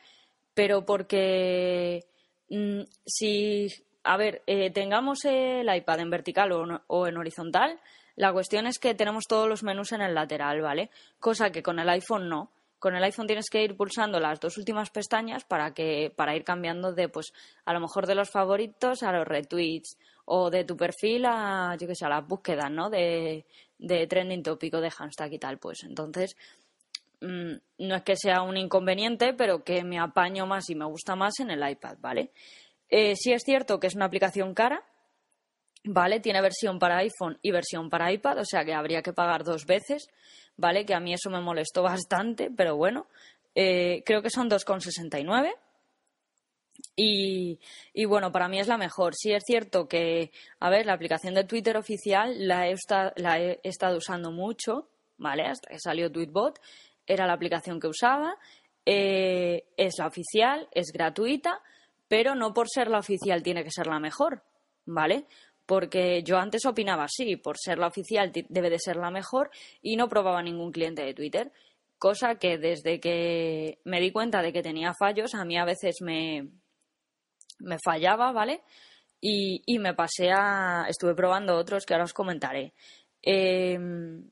pero 0.53 0.85
porque 0.85 2.05
mm, 2.51 2.83
si, 3.05 3.69
a 4.05 4.17
ver, 4.17 4.43
eh, 4.47 4.71
tengamos 4.71 5.25
el 5.25 5.75
iPad 5.75 6.01
en 6.01 6.11
vertical 6.11 6.53
o, 6.53 6.83
o 6.87 7.07
en 7.07 7.17
horizontal, 7.17 7.81
la 8.17 8.33
cuestión 8.33 8.67
es 8.67 8.79
que 8.79 8.95
tenemos 8.95 9.25
todos 9.29 9.49
los 9.49 9.63
menús 9.63 9.93
en 9.93 10.01
el 10.01 10.15
lateral, 10.15 10.63
¿vale? 10.63 10.91
Cosa 11.21 11.51
que 11.51 11.63
con 11.63 11.79
el 11.79 11.89
iPhone 11.91 12.29
no. 12.29 12.51
Con 12.79 12.95
el 12.95 13.05
iPhone 13.05 13.27
tienes 13.27 13.49
que 13.51 13.63
ir 13.63 13.77
pulsando 13.77 14.21
las 14.21 14.41
dos 14.41 14.57
últimas 14.59 14.91
pestañas 14.91 15.45
para 15.45 15.73
que 15.73 16.13
para 16.15 16.37
ir 16.37 16.45
cambiando 16.45 16.93
de 16.93 17.09
pues 17.09 17.33
a 17.65 17.73
lo 17.73 17.81
mejor 17.81 18.07
de 18.07 18.15
los 18.15 18.31
favoritos 18.31 19.03
a 19.03 19.13
los 19.13 19.27
retweets 19.27 19.99
o 20.27 20.51
de 20.51 20.65
tu 20.65 20.77
perfil 20.77 21.25
a 21.27 21.77
yo 21.79 21.87
que 21.87 21.95
sé 21.95 22.05
a 22.05 22.11
las 22.11 22.27
búsquedas 22.27 22.71
no 22.71 22.91
de, 22.91 23.45
trending 23.79 24.43
tópico 24.43 24.81
de 24.81 24.91
hashtag 24.91 25.33
y 25.33 25.39
tal 25.39 25.59
pues. 25.59 25.85
Entonces 25.85 26.37
no 27.21 27.95
es 27.95 28.03
que 28.03 28.17
sea 28.17 28.43
un 28.43 28.57
inconveniente 28.57 29.33
pero 29.33 29.65
que 29.65 29.85
me 29.85 29.99
apaño 29.99 30.47
más 30.47 30.69
y 30.71 30.75
me 30.75 30.85
gusta 30.85 31.17
más 31.17 31.41
en 31.41 31.51
el 31.51 31.69
iPad 31.69 31.97
vale 32.01 32.33
eh, 32.89 33.17
sí 33.17 33.33
es 33.33 33.43
cierto 33.43 33.81
que 33.81 33.87
es 33.87 33.95
una 33.95 34.05
aplicación 34.05 34.55
cara 34.55 34.85
¿vale? 35.87 36.21
Tiene 36.21 36.41
versión 36.41 36.79
para 36.79 36.99
iPhone 36.99 37.39
y 37.43 37.51
versión 37.51 37.89
para 37.89 38.13
iPad, 38.13 38.39
o 38.39 38.45
sea 38.45 38.65
que 38.65 38.75
habría 38.75 39.03
que 39.03 39.13
pagar 39.13 39.45
dos 39.45 39.67
veces, 39.67 40.09
¿vale? 40.57 40.85
Que 40.85 40.95
a 40.95 41.01
mí 41.01 41.13
eso 41.13 41.31
me 41.31 41.41
molestó 41.41 41.83
bastante, 41.83 42.51
pero 42.55 42.77
bueno, 42.77 43.07
eh, 43.55 44.03
creo 44.05 44.23
que 44.23 44.31
son 44.31 44.51
2,69. 44.51 45.55
Y, 46.95 47.59
y 47.95 48.05
bueno, 48.05 48.33
para 48.33 48.49
mí 48.49 48.59
es 48.59 48.69
la 48.69 48.77
mejor. 48.77 49.15
Sí 49.15 49.33
es 49.33 49.43
cierto 49.47 49.89
que, 49.89 50.31
a 50.61 50.69
ver, 50.69 50.85
la 50.85 50.93
aplicación 50.93 51.35
de 51.35 51.45
Twitter 51.45 51.77
oficial 51.77 52.47
la 52.47 52.69
he, 52.69 52.75
la 53.17 53.41
he 53.41 53.61
estado 53.63 53.97
usando 53.97 54.31
mucho, 54.31 54.89
¿vale? 55.17 55.45
Hasta 55.45 55.71
que 55.71 55.79
salió 55.79 56.13
Tweetbot, 56.13 56.59
era 57.07 57.27
la 57.27 57.35
aplicación 57.35 57.81
que 57.81 57.89
usaba. 57.89 58.37
Eh, 58.85 59.65
es 59.77 59.99
la 59.99 60.07
oficial, 60.07 60.69
es 60.73 60.93
gratuita, 60.93 61.61
pero 62.09 62.35
no 62.35 62.55
por 62.55 62.69
ser 62.69 62.89
la 62.89 62.99
oficial 62.99 63.43
tiene 63.43 63.65
que 63.65 63.71
ser 63.71 63.87
la 63.87 63.99
mejor, 63.99 64.43
¿vale? 64.85 65.27
porque 65.67 66.23
yo 66.23 66.39
antes 66.39 66.65
opinaba 66.65 67.05
así, 67.05 67.37
por 67.37 67.59
ser 67.59 67.79
la 67.79 67.89
oficial 67.89 68.33
debe 68.49 68.71
de 68.71 68.79
ser 68.79 68.97
la 68.97 69.11
mejor 69.11 69.51
y 69.83 69.97
no 69.97 70.09
probaba 70.09 70.43
ningún 70.43 70.71
cliente 70.71 71.03
de 71.03 71.13
Twitter, 71.13 71.53
cosa 71.99 72.37
que 72.37 72.57
desde 72.57 73.01
que 73.01 73.81
me 73.85 74.01
di 74.01 74.13
cuenta 74.13 74.43
de 74.43 74.53
que 74.53 74.63
tenía 74.63 74.95
fallos, 74.95 75.35
a 75.35 75.45
mí 75.45 75.59
a 75.59 75.65
veces 75.65 75.97
me, 76.01 76.49
me 77.59 77.79
fallaba, 77.85 78.33
¿vale? 78.33 78.63
Y, 79.21 79.63
y 79.67 79.79
me 79.81 79.95
pasé 79.95 80.31
a, 80.31 80.87
estuve 80.89 81.15
probando 81.15 81.57
otros 81.57 81.85
que 81.85 81.95
ahora 81.95 82.05
os 82.05 82.13
comentaré. 82.13 82.75
Em, 83.21 84.31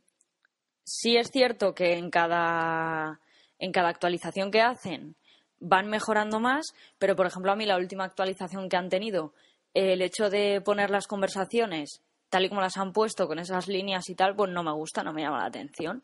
sí 0.84 1.16
es 1.16 1.30
cierto 1.30 1.74
que 1.74 1.94
en 1.94 2.10
cada, 2.10 3.20
en 3.58 3.72
cada 3.72 3.88
actualización 3.88 4.50
que 4.50 4.60
hacen 4.60 5.16
van 5.60 5.88
mejorando 5.88 6.40
más, 6.40 6.66
pero 6.98 7.16
por 7.16 7.26
ejemplo 7.26 7.50
a 7.52 7.56
mí 7.56 7.66
la 7.66 7.76
última 7.76 8.04
actualización 8.04 8.68
que 8.68 8.76
han 8.76 8.88
tenido 8.88 9.32
el 9.72 10.02
hecho 10.02 10.30
de 10.30 10.60
poner 10.60 10.90
las 10.90 11.06
conversaciones 11.06 12.02
tal 12.34 12.44
y 12.44 12.48
como 12.48 12.60
las 12.60 12.76
han 12.78 12.92
puesto 12.92 13.28
con 13.28 13.38
esas 13.38 13.68
líneas 13.68 14.08
y 14.08 14.16
tal, 14.16 14.34
pues 14.34 14.50
no 14.50 14.64
me 14.64 14.72
gusta, 14.72 15.04
no 15.04 15.12
me 15.12 15.22
llama 15.22 15.38
la 15.38 15.46
atención. 15.46 16.02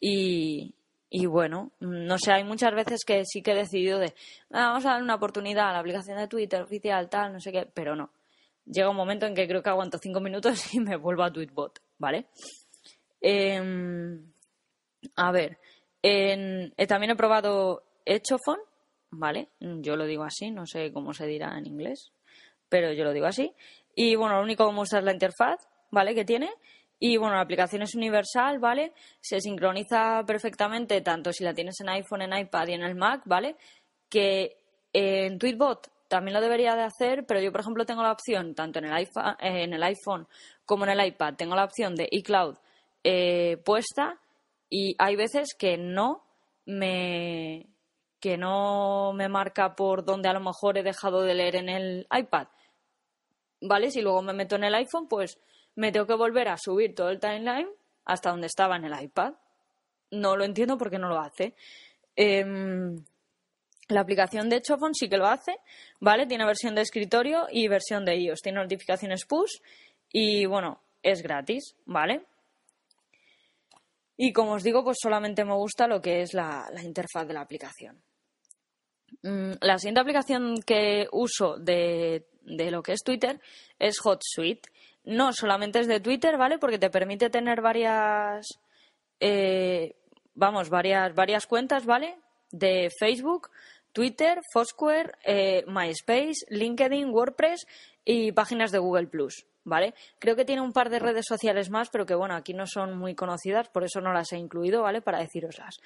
Y, 0.00 0.74
y 1.08 1.26
bueno, 1.26 1.70
no 1.78 2.18
sé, 2.18 2.32
hay 2.32 2.42
muchas 2.42 2.74
veces 2.74 3.04
que 3.04 3.22
sí 3.24 3.42
que 3.42 3.52
he 3.52 3.54
decidido 3.54 4.00
de, 4.00 4.12
ah, 4.50 4.70
vamos 4.70 4.84
a 4.86 4.94
dar 4.94 5.02
una 5.02 5.14
oportunidad 5.14 5.68
a 5.68 5.72
la 5.74 5.78
aplicación 5.78 6.18
de 6.18 6.26
Twitter 6.26 6.62
oficial, 6.62 7.08
tal, 7.08 7.32
no 7.32 7.40
sé 7.40 7.52
qué, 7.52 7.68
pero 7.72 7.94
no. 7.94 8.10
Llega 8.66 8.90
un 8.90 8.96
momento 8.96 9.26
en 9.26 9.36
que 9.36 9.46
creo 9.46 9.62
que 9.62 9.70
aguanto 9.70 9.98
cinco 9.98 10.18
minutos 10.18 10.58
y 10.74 10.80
me 10.80 10.96
vuelvo 10.96 11.22
a 11.22 11.32
Tweetbot, 11.32 11.80
¿vale? 11.96 12.26
Em, 13.20 14.32
a 15.16 15.32
ver, 15.32 15.58
en, 16.02 16.72
eh, 16.76 16.86
también 16.86 17.10
he 17.10 17.16
probado 17.16 17.82
Echofon, 18.04 18.58
¿vale? 19.10 19.48
Yo 19.60 19.96
lo 19.96 20.06
digo 20.06 20.24
así, 20.24 20.50
no 20.50 20.66
sé 20.66 20.92
cómo 20.92 21.12
se 21.12 21.26
dirá 21.26 21.56
en 21.58 21.66
inglés, 21.66 22.12
pero 22.68 22.92
yo 22.92 23.04
lo 23.04 23.12
digo 23.12 23.26
así. 23.26 23.52
Y 23.94 24.14
bueno, 24.14 24.36
lo 24.36 24.42
único 24.42 24.66
que 24.66 24.74
muestra 24.74 25.00
es 25.00 25.04
la 25.04 25.12
interfaz, 25.12 25.66
¿vale? 25.90 26.14
Que 26.14 26.24
tiene. 26.24 26.50
Y 27.00 27.16
bueno, 27.16 27.36
la 27.36 27.42
aplicación 27.42 27.82
es 27.82 27.94
universal, 27.94 28.58
¿vale? 28.58 28.92
Se 29.20 29.40
sincroniza 29.40 30.24
perfectamente 30.26 31.00
tanto 31.00 31.32
si 31.32 31.44
la 31.44 31.54
tienes 31.54 31.80
en 31.80 31.88
iPhone, 31.90 32.22
en 32.22 32.36
iPad 32.36 32.68
y 32.68 32.72
en 32.72 32.82
el 32.82 32.94
Mac, 32.94 33.22
¿vale? 33.24 33.56
Que 34.08 34.56
en 34.92 35.38
Tweetbot 35.38 35.90
también 36.08 36.34
lo 36.34 36.40
debería 36.40 36.74
de 36.74 36.82
hacer, 36.82 37.24
pero 37.26 37.40
yo, 37.40 37.52
por 37.52 37.60
ejemplo, 37.60 37.84
tengo 37.84 38.02
la 38.02 38.12
opción, 38.12 38.54
tanto 38.54 38.78
en 38.78 38.86
el 38.86 38.92
iPhone, 38.94 39.36
en 39.40 39.74
el 39.74 39.82
iPhone 39.82 40.26
como 40.64 40.84
en 40.84 40.90
el 40.90 41.06
iPad, 41.06 41.34
tengo 41.34 41.54
la 41.54 41.64
opción 41.64 41.94
de 41.94 42.08
iCloud 42.10 42.56
eh, 43.04 43.56
puesta 43.64 44.18
y 44.68 44.94
hay 44.98 45.16
veces 45.16 45.54
que 45.58 45.76
no 45.76 46.24
me 46.66 47.66
que 48.20 48.36
no 48.36 49.12
me 49.14 49.28
marca 49.28 49.76
por 49.76 50.04
donde 50.04 50.28
a 50.28 50.32
lo 50.32 50.40
mejor 50.40 50.76
he 50.76 50.82
dejado 50.82 51.22
de 51.22 51.34
leer 51.34 51.54
en 51.54 51.68
el 51.68 52.06
iPad. 52.10 52.48
¿vale? 53.60 53.90
Si 53.90 54.00
luego 54.00 54.22
me 54.22 54.32
meto 54.32 54.56
en 54.56 54.64
el 54.64 54.74
iPhone, 54.74 55.08
pues 55.08 55.38
me 55.74 55.92
tengo 55.92 56.06
que 56.06 56.14
volver 56.14 56.48
a 56.48 56.56
subir 56.56 56.94
todo 56.94 57.10
el 57.10 57.20
timeline 57.20 57.68
hasta 58.04 58.30
donde 58.30 58.46
estaba 58.46 58.76
en 58.76 58.84
el 58.84 59.02
iPad. 59.02 59.34
No 60.10 60.36
lo 60.36 60.44
entiendo 60.44 60.78
porque 60.78 60.98
no 60.98 61.08
lo 61.08 61.20
hace. 61.20 61.54
Em, 62.16 62.96
la 63.88 64.00
aplicación 64.00 64.48
de 64.48 64.62
Chofon 64.62 64.94
sí 64.94 65.08
que 65.08 65.16
lo 65.16 65.26
hace, 65.26 65.56
¿vale? 66.00 66.26
Tiene 66.26 66.44
versión 66.44 66.74
de 66.74 66.82
escritorio 66.82 67.46
y 67.50 67.68
versión 67.68 68.04
de 68.04 68.16
iOS. 68.16 68.40
Tiene 68.40 68.60
notificaciones 68.60 69.24
push 69.24 69.60
y, 70.10 70.46
bueno, 70.46 70.80
es 71.02 71.22
gratis, 71.22 71.76
¿vale? 71.84 72.24
Y 74.18 74.34
como 74.34 74.52
os 74.52 74.62
digo, 74.62 74.84
pues 74.84 74.98
solamente 75.00 75.46
me 75.46 75.54
gusta 75.54 75.86
lo 75.86 76.02
que 76.02 76.20
es 76.20 76.34
la, 76.34 76.70
interfaz 76.82 77.26
de 77.26 77.32
la 77.34 77.40
aplicación. 77.40 78.02
Mm, 79.22 79.52
la 79.62 79.78
siguiente 79.78 80.00
aplicación 80.00 80.60
que 80.60 81.08
uso 81.10 81.56
de 81.56 82.26
de 82.48 82.70
lo 82.70 82.82
que 82.82 82.92
es 82.92 83.02
Twitter 83.02 83.40
es 83.78 83.98
HotSuite. 84.02 84.70
No 85.04 85.32
solamente 85.32 85.80
es 85.80 85.86
de 85.86 86.00
Twitter, 86.00 86.36
¿vale? 86.36 86.58
Porque 86.58 86.78
te 86.78 86.90
permite 86.90 87.30
tener 87.30 87.60
varias, 87.60 88.46
eh, 89.20 89.96
vamos, 90.34 90.70
varias, 90.70 91.14
varias 91.14 91.46
cuentas, 91.46 91.86
¿vale? 91.86 92.16
de 92.50 92.90
Facebook, 92.98 93.50
Twitter, 93.92 94.40
Foursquare, 94.52 95.12
eh, 95.24 95.64
MySpace, 95.66 96.46
LinkedIn, 96.48 97.10
WordPress 97.10 97.66
y 98.04 98.32
páginas 98.32 98.72
de 98.72 98.78
Google 98.78 99.08
Plus. 99.08 99.46
¿Vale? 99.68 99.94
Creo 100.18 100.34
que 100.34 100.44
tiene 100.44 100.62
un 100.62 100.72
par 100.72 100.88
de 100.88 100.98
redes 100.98 101.26
sociales 101.28 101.70
más, 101.70 101.90
pero 101.90 102.06
que 102.06 102.14
bueno, 102.14 102.34
aquí 102.34 102.54
no 102.54 102.66
son 102.66 102.96
muy 102.96 103.14
conocidas, 103.14 103.68
por 103.68 103.84
eso 103.84 104.00
no 104.00 104.12
las 104.12 104.32
he 104.32 104.38
incluido, 104.38 104.82
¿vale? 104.82 105.02
Para 105.02 105.18
deciroslas. 105.18 105.80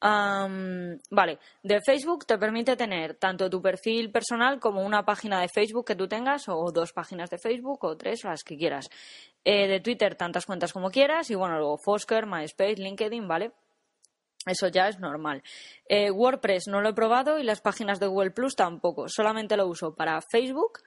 vale, 0.00 1.38
de 1.62 1.80
Facebook 1.80 2.26
te 2.26 2.38
permite 2.38 2.76
tener 2.76 3.14
tanto 3.14 3.50
tu 3.50 3.60
perfil 3.60 4.10
personal 4.12 4.60
como 4.60 4.82
una 4.84 5.04
página 5.04 5.40
de 5.40 5.48
Facebook 5.48 5.86
que 5.86 5.96
tú 5.96 6.06
tengas, 6.06 6.48
o 6.48 6.70
dos 6.70 6.92
páginas 6.92 7.30
de 7.30 7.38
Facebook, 7.38 7.84
o 7.84 7.96
tres, 7.96 8.24
o 8.24 8.28
las 8.28 8.44
que 8.44 8.56
quieras. 8.56 8.88
Eh, 9.44 9.66
de 9.68 9.80
Twitter, 9.80 10.14
tantas 10.14 10.46
cuentas 10.46 10.72
como 10.72 10.90
quieras, 10.90 11.30
y 11.30 11.34
bueno, 11.34 11.58
luego 11.58 11.78
Foursquare, 11.78 12.26
MySpace, 12.26 12.76
LinkedIn, 12.76 13.26
¿vale? 13.26 13.52
Eso 14.46 14.68
ya 14.68 14.88
es 14.88 15.00
normal. 15.00 15.42
Eh, 15.88 16.10
WordPress 16.10 16.68
no 16.68 16.80
lo 16.80 16.90
he 16.90 16.94
probado 16.94 17.38
y 17.38 17.42
las 17.42 17.60
páginas 17.60 17.98
de 17.98 18.06
Google 18.06 18.30
Plus 18.30 18.54
tampoco. 18.54 19.08
Solamente 19.08 19.56
lo 19.56 19.66
uso 19.66 19.94
para 19.94 20.20
Facebook 20.22 20.80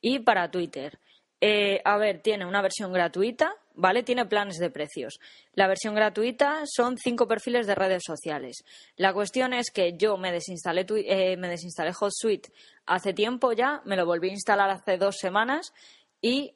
y 0.00 0.18
para 0.18 0.50
Twitter. 0.50 0.98
Eh, 1.46 1.82
a 1.84 1.98
ver, 1.98 2.20
tiene 2.22 2.46
una 2.46 2.62
versión 2.62 2.90
gratuita, 2.90 3.54
¿vale? 3.74 4.02
Tiene 4.02 4.24
planes 4.24 4.56
de 4.56 4.70
precios. 4.70 5.20
La 5.52 5.68
versión 5.68 5.94
gratuita 5.94 6.62
son 6.64 6.96
cinco 6.96 7.28
perfiles 7.28 7.66
de 7.66 7.74
redes 7.74 8.02
sociales. 8.02 8.64
La 8.96 9.12
cuestión 9.12 9.52
es 9.52 9.70
que 9.70 9.92
yo 9.94 10.16
me 10.16 10.32
desinstalé, 10.32 10.86
eh, 10.88 11.36
me 11.36 11.50
desinstalé 11.50 11.92
HotSuite 11.92 12.48
hace 12.86 13.12
tiempo 13.12 13.52
ya, 13.52 13.82
me 13.84 13.94
lo 13.94 14.06
volví 14.06 14.30
a 14.30 14.32
instalar 14.32 14.70
hace 14.70 14.96
dos 14.96 15.18
semanas 15.18 15.74
y 16.22 16.54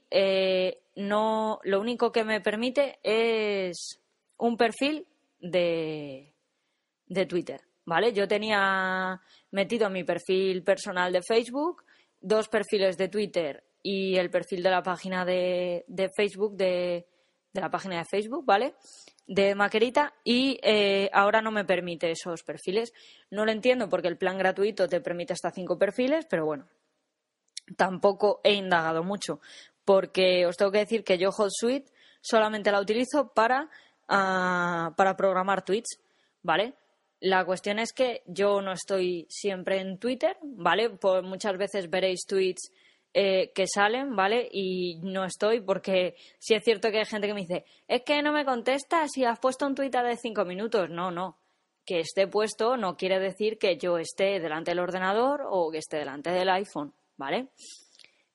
no, 0.96 1.60
lo 1.64 1.80
único 1.80 2.10
que 2.10 2.24
me 2.24 2.40
permite 2.40 2.98
es 3.02 4.00
un 4.38 4.56
perfil 4.56 5.06
de, 5.38 6.32
de 7.08 7.26
Twitter, 7.26 7.60
¿vale? 7.84 8.14
Yo 8.14 8.26
tenía 8.26 9.20
metido 9.50 9.90
mi 9.90 10.04
perfil 10.04 10.62
personal 10.62 11.12
de 11.12 11.20
Facebook, 11.20 11.84
dos 12.22 12.48
perfiles 12.48 12.96
de 12.96 13.08
Twitter 13.08 13.67
y 13.90 14.18
el 14.18 14.28
perfil 14.28 14.62
de 14.62 14.68
la 14.68 14.82
página 14.82 15.24
de, 15.24 15.82
Facebook, 16.14 16.54
de, 16.54 17.06
la 17.54 17.70
página 17.70 17.96
de 17.96 18.04
Facebook, 18.04 18.44
¿vale? 18.44 18.74
De 19.26 19.54
Maquerita 19.54 20.12
y 20.22 20.60
eh, 20.62 21.08
ahora 21.10 21.40
no 21.40 21.50
me 21.50 21.64
permite 21.64 22.10
esos 22.10 22.42
perfiles. 22.42 22.92
No 23.30 23.46
lo 23.46 23.50
entiendo 23.50 23.88
porque 23.88 24.08
el 24.08 24.18
plan 24.18 24.36
gratuito 24.36 24.88
te 24.88 25.00
permite 25.00 25.32
hasta 25.32 25.50
cinco 25.52 25.78
perfiles, 25.78 26.26
pero 26.28 26.44
bueno, 26.44 26.68
tampoco 27.78 28.42
he 28.44 28.52
indagado 28.52 29.02
mucho 29.04 29.40
porque 29.86 30.44
os 30.44 30.58
tengo 30.58 30.70
que 30.70 30.80
decir 30.80 31.02
que 31.02 31.16
yo 31.16 31.30
HotSuite 31.30 31.90
solamente 32.20 32.70
la 32.70 32.82
utilizo 32.82 33.32
para, 33.32 33.70
ah, 34.06 34.92
para 34.98 35.16
programar 35.16 35.64
tweets, 35.64 35.98
¿vale? 36.42 36.74
La 37.20 37.42
cuestión 37.46 37.78
es 37.78 37.94
que 37.94 38.22
yo 38.26 38.60
no 38.60 38.72
estoy 38.72 39.26
siempre 39.30 39.80
en 39.80 39.98
Twitter, 39.98 40.36
¿vale? 40.42 40.90
Pues 40.90 41.22
muchas 41.22 41.56
veces 41.56 41.88
veréis 41.88 42.26
tweets 42.26 42.70
eh, 43.14 43.52
que 43.54 43.66
salen, 43.66 44.14
¿vale? 44.14 44.48
Y 44.50 45.00
no 45.02 45.24
estoy 45.24 45.60
porque 45.60 46.14
sí 46.38 46.54
es 46.54 46.62
cierto 46.62 46.90
que 46.90 46.98
hay 46.98 47.04
gente 47.04 47.26
que 47.26 47.34
me 47.34 47.40
dice, 47.40 47.64
es 47.86 48.02
que 48.02 48.22
no 48.22 48.32
me 48.32 48.44
contestas 48.44 49.10
si 49.12 49.24
has 49.24 49.38
puesto 49.38 49.66
un 49.66 49.74
tweet 49.74 49.90
de 49.90 50.16
cinco 50.16 50.44
minutos. 50.44 50.90
No, 50.90 51.10
no. 51.10 51.38
Que 51.84 52.00
esté 52.00 52.26
puesto 52.26 52.76
no 52.76 52.96
quiere 52.96 53.18
decir 53.18 53.58
que 53.58 53.78
yo 53.78 53.98
esté 53.98 54.40
delante 54.40 54.72
del 54.72 54.80
ordenador 54.80 55.42
o 55.48 55.70
que 55.70 55.78
esté 55.78 55.96
delante 55.96 56.30
del 56.30 56.50
iPhone, 56.50 56.92
¿vale? 57.16 57.48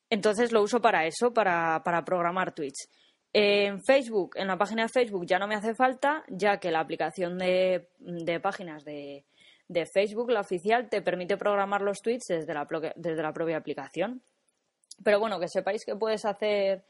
Entonces 0.09 0.51
lo 0.51 0.61
uso 0.63 0.81
para 0.81 1.05
eso, 1.05 1.31
para, 1.33 1.81
para 1.83 2.03
programar 2.03 2.53
tweets. 2.53 2.89
En 3.31 3.83
Facebook, 3.83 4.35
en 4.35 4.47
la 4.47 4.57
página 4.57 4.83
de 4.83 4.89
Facebook 4.89 5.25
ya 5.25 5.39
no 5.39 5.47
me 5.47 5.55
hace 5.55 5.73
falta, 5.73 6.23
ya 6.27 6.59
que 6.59 6.69
la 6.69 6.79
aplicación 6.79 7.39
de, 7.39 7.87
páginas 8.43 8.83
de, 8.85 9.25
Facebook, 9.91 10.29
la 10.29 10.41
oficial, 10.41 10.87
te 10.87 11.01
permite 11.01 11.35
programar 11.35 11.81
los 11.81 12.01
tweets 12.01 12.27
desde 12.27 12.53
la, 12.53 12.67
desde 12.95 13.23
la 13.23 13.33
propia 13.33 13.57
aplicación. 13.57 14.21
Pero 15.03 15.19
bueno, 15.19 15.39
que 15.39 15.47
sepáis 15.47 15.85
que 15.85 15.95
puedes 15.95 16.25
hacer, 16.25 16.83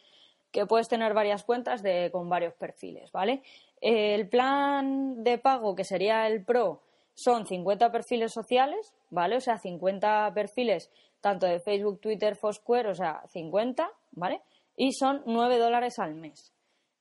que 0.52 0.66
puedes 0.66 0.88
tener 0.88 1.14
varias 1.14 1.44
cuentas 1.44 1.84
de, 1.84 2.10
con 2.12 2.30
varios 2.30 2.54
perfiles, 2.56 3.12
¿vale? 3.12 3.44
El 3.82 4.28
plan 4.30 5.24
de 5.24 5.38
pago, 5.38 5.76
que 5.76 5.84
sería 5.84 6.28
el 6.28 6.44
Pro, 6.44 6.82
son 7.14 7.46
50 7.46 7.92
perfiles 7.92 8.32
sociales, 8.32 8.94
¿vale? 9.10 9.38
O 9.38 9.42
sea, 9.42 9.58
50 9.58 10.32
perfiles 10.34 10.92
tanto 11.22 11.46
de 11.46 11.60
Facebook, 11.60 12.02
Twitter, 12.02 12.36
Foursquare, 12.36 12.90
o 12.90 12.96
sea, 12.96 13.24
50, 13.28 13.90
¿vale? 14.12 14.42
y 14.76 14.92
son 14.94 15.22
9 15.26 15.58
dólares 15.58 16.00
al 16.00 16.16
mes. 16.16 16.54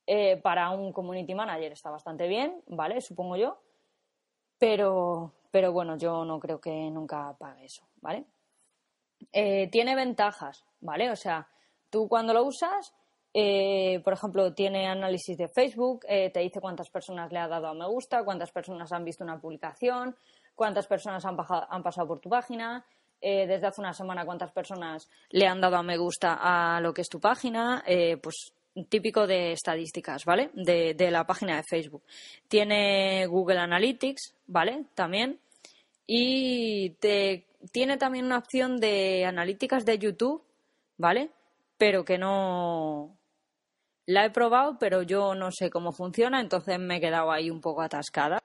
Eh, 0.05 0.37
para 0.37 0.69
un 0.71 0.91
community 0.91 1.33
manager 1.33 1.71
está 1.71 1.89
bastante 1.89 2.27
bien, 2.27 2.61
¿vale? 2.67 2.99
Supongo 3.01 3.37
yo. 3.37 3.57
Pero, 4.57 5.33
pero 5.51 5.71
bueno, 5.71 5.97
yo 5.97 6.23
no 6.25 6.39
creo 6.39 6.59
que 6.59 6.71
nunca 6.91 7.35
pague 7.37 7.65
eso, 7.65 7.87
¿vale? 8.01 8.25
Eh, 9.31 9.69
tiene 9.71 9.95
ventajas, 9.95 10.65
¿vale? 10.81 11.11
O 11.11 11.15
sea, 11.15 11.47
tú 11.89 12.07
cuando 12.07 12.33
lo 12.33 12.43
usas, 12.43 12.93
eh, 13.33 14.01
por 14.03 14.13
ejemplo, 14.13 14.53
tiene 14.53 14.87
análisis 14.87 15.37
de 15.37 15.47
Facebook, 15.47 16.01
te 16.07 16.39
dice 16.39 16.59
cuántas 16.59 16.89
personas 16.89 17.31
le 17.31 17.39
ha 17.39 17.47
dado 17.47 17.67
a 17.67 17.73
me 17.73 17.87
gusta, 17.87 18.23
cuántas 18.23 18.51
personas 18.51 18.91
han 18.91 19.05
visto 19.05 19.23
una 19.23 19.39
publicación, 19.39 20.15
cuántas 20.55 20.87
personas 20.87 21.23
han, 21.25 21.35
pasado 21.83 22.07
por 22.07 22.19
tu 22.19 22.29
página, 22.29 22.85
eh, 23.21 23.47
desde 23.47 23.67
hace 23.67 23.81
una 23.81 23.93
semana 23.93 24.25
cuántas 24.25 24.51
personas 24.51 25.09
le 25.29 25.47
han 25.47 25.61
dado 25.61 25.77
a 25.77 25.83
me 25.83 25.97
gusta 25.97 26.37
a 26.41 26.79
lo 26.81 26.93
que 26.93 27.01
es 27.01 27.09
tu 27.09 27.19
página, 27.19 27.83
eh, 27.87 28.17
pues 28.17 28.53
típico 28.89 29.27
de 29.27 29.51
estadísticas, 29.51 30.25
¿vale? 30.25 30.49
De, 30.53 31.11
la 31.11 31.25
página 31.25 31.57
de 31.57 31.63
Facebook. 31.63 32.03
Tiene 32.47 33.25
Google 33.27 33.59
Analytics, 33.59 34.33
¿vale? 34.47 34.85
También. 34.95 35.39
Y 36.07 36.89
te, 36.99 37.45
tiene 37.71 37.97
también 37.97 38.25
una 38.25 38.37
opción 38.37 38.79
de 38.79 39.25
analíticas 39.25 39.85
de 39.85 39.97
YouTube, 39.97 40.43
¿vale? 40.97 41.31
Pero 41.77 42.03
que 42.03 42.17
no... 42.17 43.17
La 44.05 44.25
he 44.25 44.31
probado, 44.31 44.77
pero 44.79 45.01
yo 45.01 45.33
no 45.33 45.49
sé 45.51 45.69
cómo 45.69 45.93
funciona, 45.93 46.41
entonces 46.41 46.77
me 46.77 46.97
he 46.97 47.01
quedado 47.01 47.31
ahí 47.31 47.49
un 47.49 47.61
poco 47.61 47.81
atascada. 47.81 48.39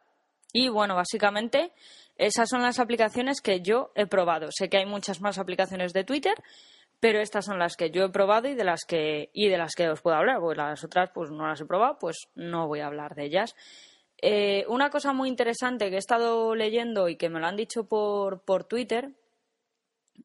Y 0.53 0.69
bueno, 0.69 0.95
básicamente 0.95 1.73
esas 2.17 2.49
son 2.49 2.63
las 2.63 2.79
aplicaciones 2.79 3.41
que 3.41 3.61
yo 3.61 3.91
he 3.95 4.07
probado. 4.07 4.49
Sé 4.51 4.69
que 4.69 4.79
hay 4.79 4.87
muchas 4.87 5.21
más 5.21 5.39
aplicaciones 5.39 5.93
de 5.93 6.05
Twitter, 6.05 6.35
pero 7.01 7.21
estas 7.21 7.45
son 7.45 7.59
las 7.59 7.77
que 7.77 7.91
yo 7.91 8.05
he 8.05 8.11
probado 8.11 8.49
y 8.49 8.55
de 8.55 8.65
las 8.65 8.85
que 8.85 9.31
y 9.33 9.49
de 9.49 9.59
las 9.59 9.75
que 9.75 9.89
os 9.89 10.01
puedo 10.01 10.17
hablar, 10.17 10.39
porque 10.41 10.59
las 10.59 10.83
otras 10.85 11.11
pues 11.13 11.31
no 11.31 11.47
las 11.47 11.61
he 11.61 11.67
probado, 11.67 11.99
pues 11.99 12.29
no 12.35 12.67
voy 12.67 12.81
a 12.81 12.87
hablar 12.87 13.15
de 13.15 13.25
ellas. 13.25 13.55
Eh, 14.21 14.65
una 14.69 14.91
cosa 14.91 15.13
muy 15.13 15.29
interesante 15.29 15.91
que 15.91 15.97
he 15.97 15.99
estado 15.99 16.55
leyendo 16.57 17.09
y 17.09 17.17
que 17.17 17.29
me 17.29 17.39
lo 17.39 17.47
han 17.47 17.57
dicho 17.57 17.85
por, 17.85 18.41
por 18.43 18.65
Twitter 18.65 19.11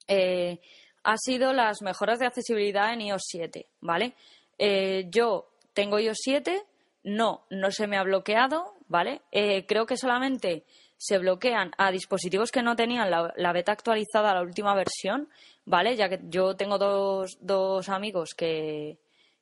eh, 0.07 0.59
ha 1.03 1.17
sido 1.17 1.53
las 1.53 1.81
mejoras 1.83 2.17
de 2.17 2.25
accesibilidad 2.25 2.91
en 2.91 3.01
iOS 3.01 3.21
7, 3.25 3.67
¿vale? 3.81 4.15
Eh, 4.57 5.05
yo 5.09 5.51
tengo 5.73 5.99
iOS 5.99 6.17
7, 6.23 6.63
no, 7.03 7.45
no 7.51 7.71
se 7.71 7.85
me 7.85 7.97
ha 7.97 8.03
bloqueado, 8.03 8.73
¿vale? 8.87 9.21
creo 9.67 9.85
que 9.85 9.97
solamente 9.97 10.65
se 10.97 11.17
bloquean 11.17 11.71
a 11.77 11.91
dispositivos 11.91 12.51
que 12.51 12.63
no 12.63 12.75
tenían 12.75 13.11
la, 13.11 13.53
beta 13.53 13.73
actualizada 13.73 14.33
la 14.33 14.41
última 14.41 14.73
versión, 14.73 15.29
¿vale? 15.65 15.95
Ya 15.97 16.07
que 16.07 16.19
yo 16.29 16.55
tengo 16.55 16.77
dos, 16.77 17.37
dos 17.41 17.89
amigos 17.89 18.33
que, 18.35 18.99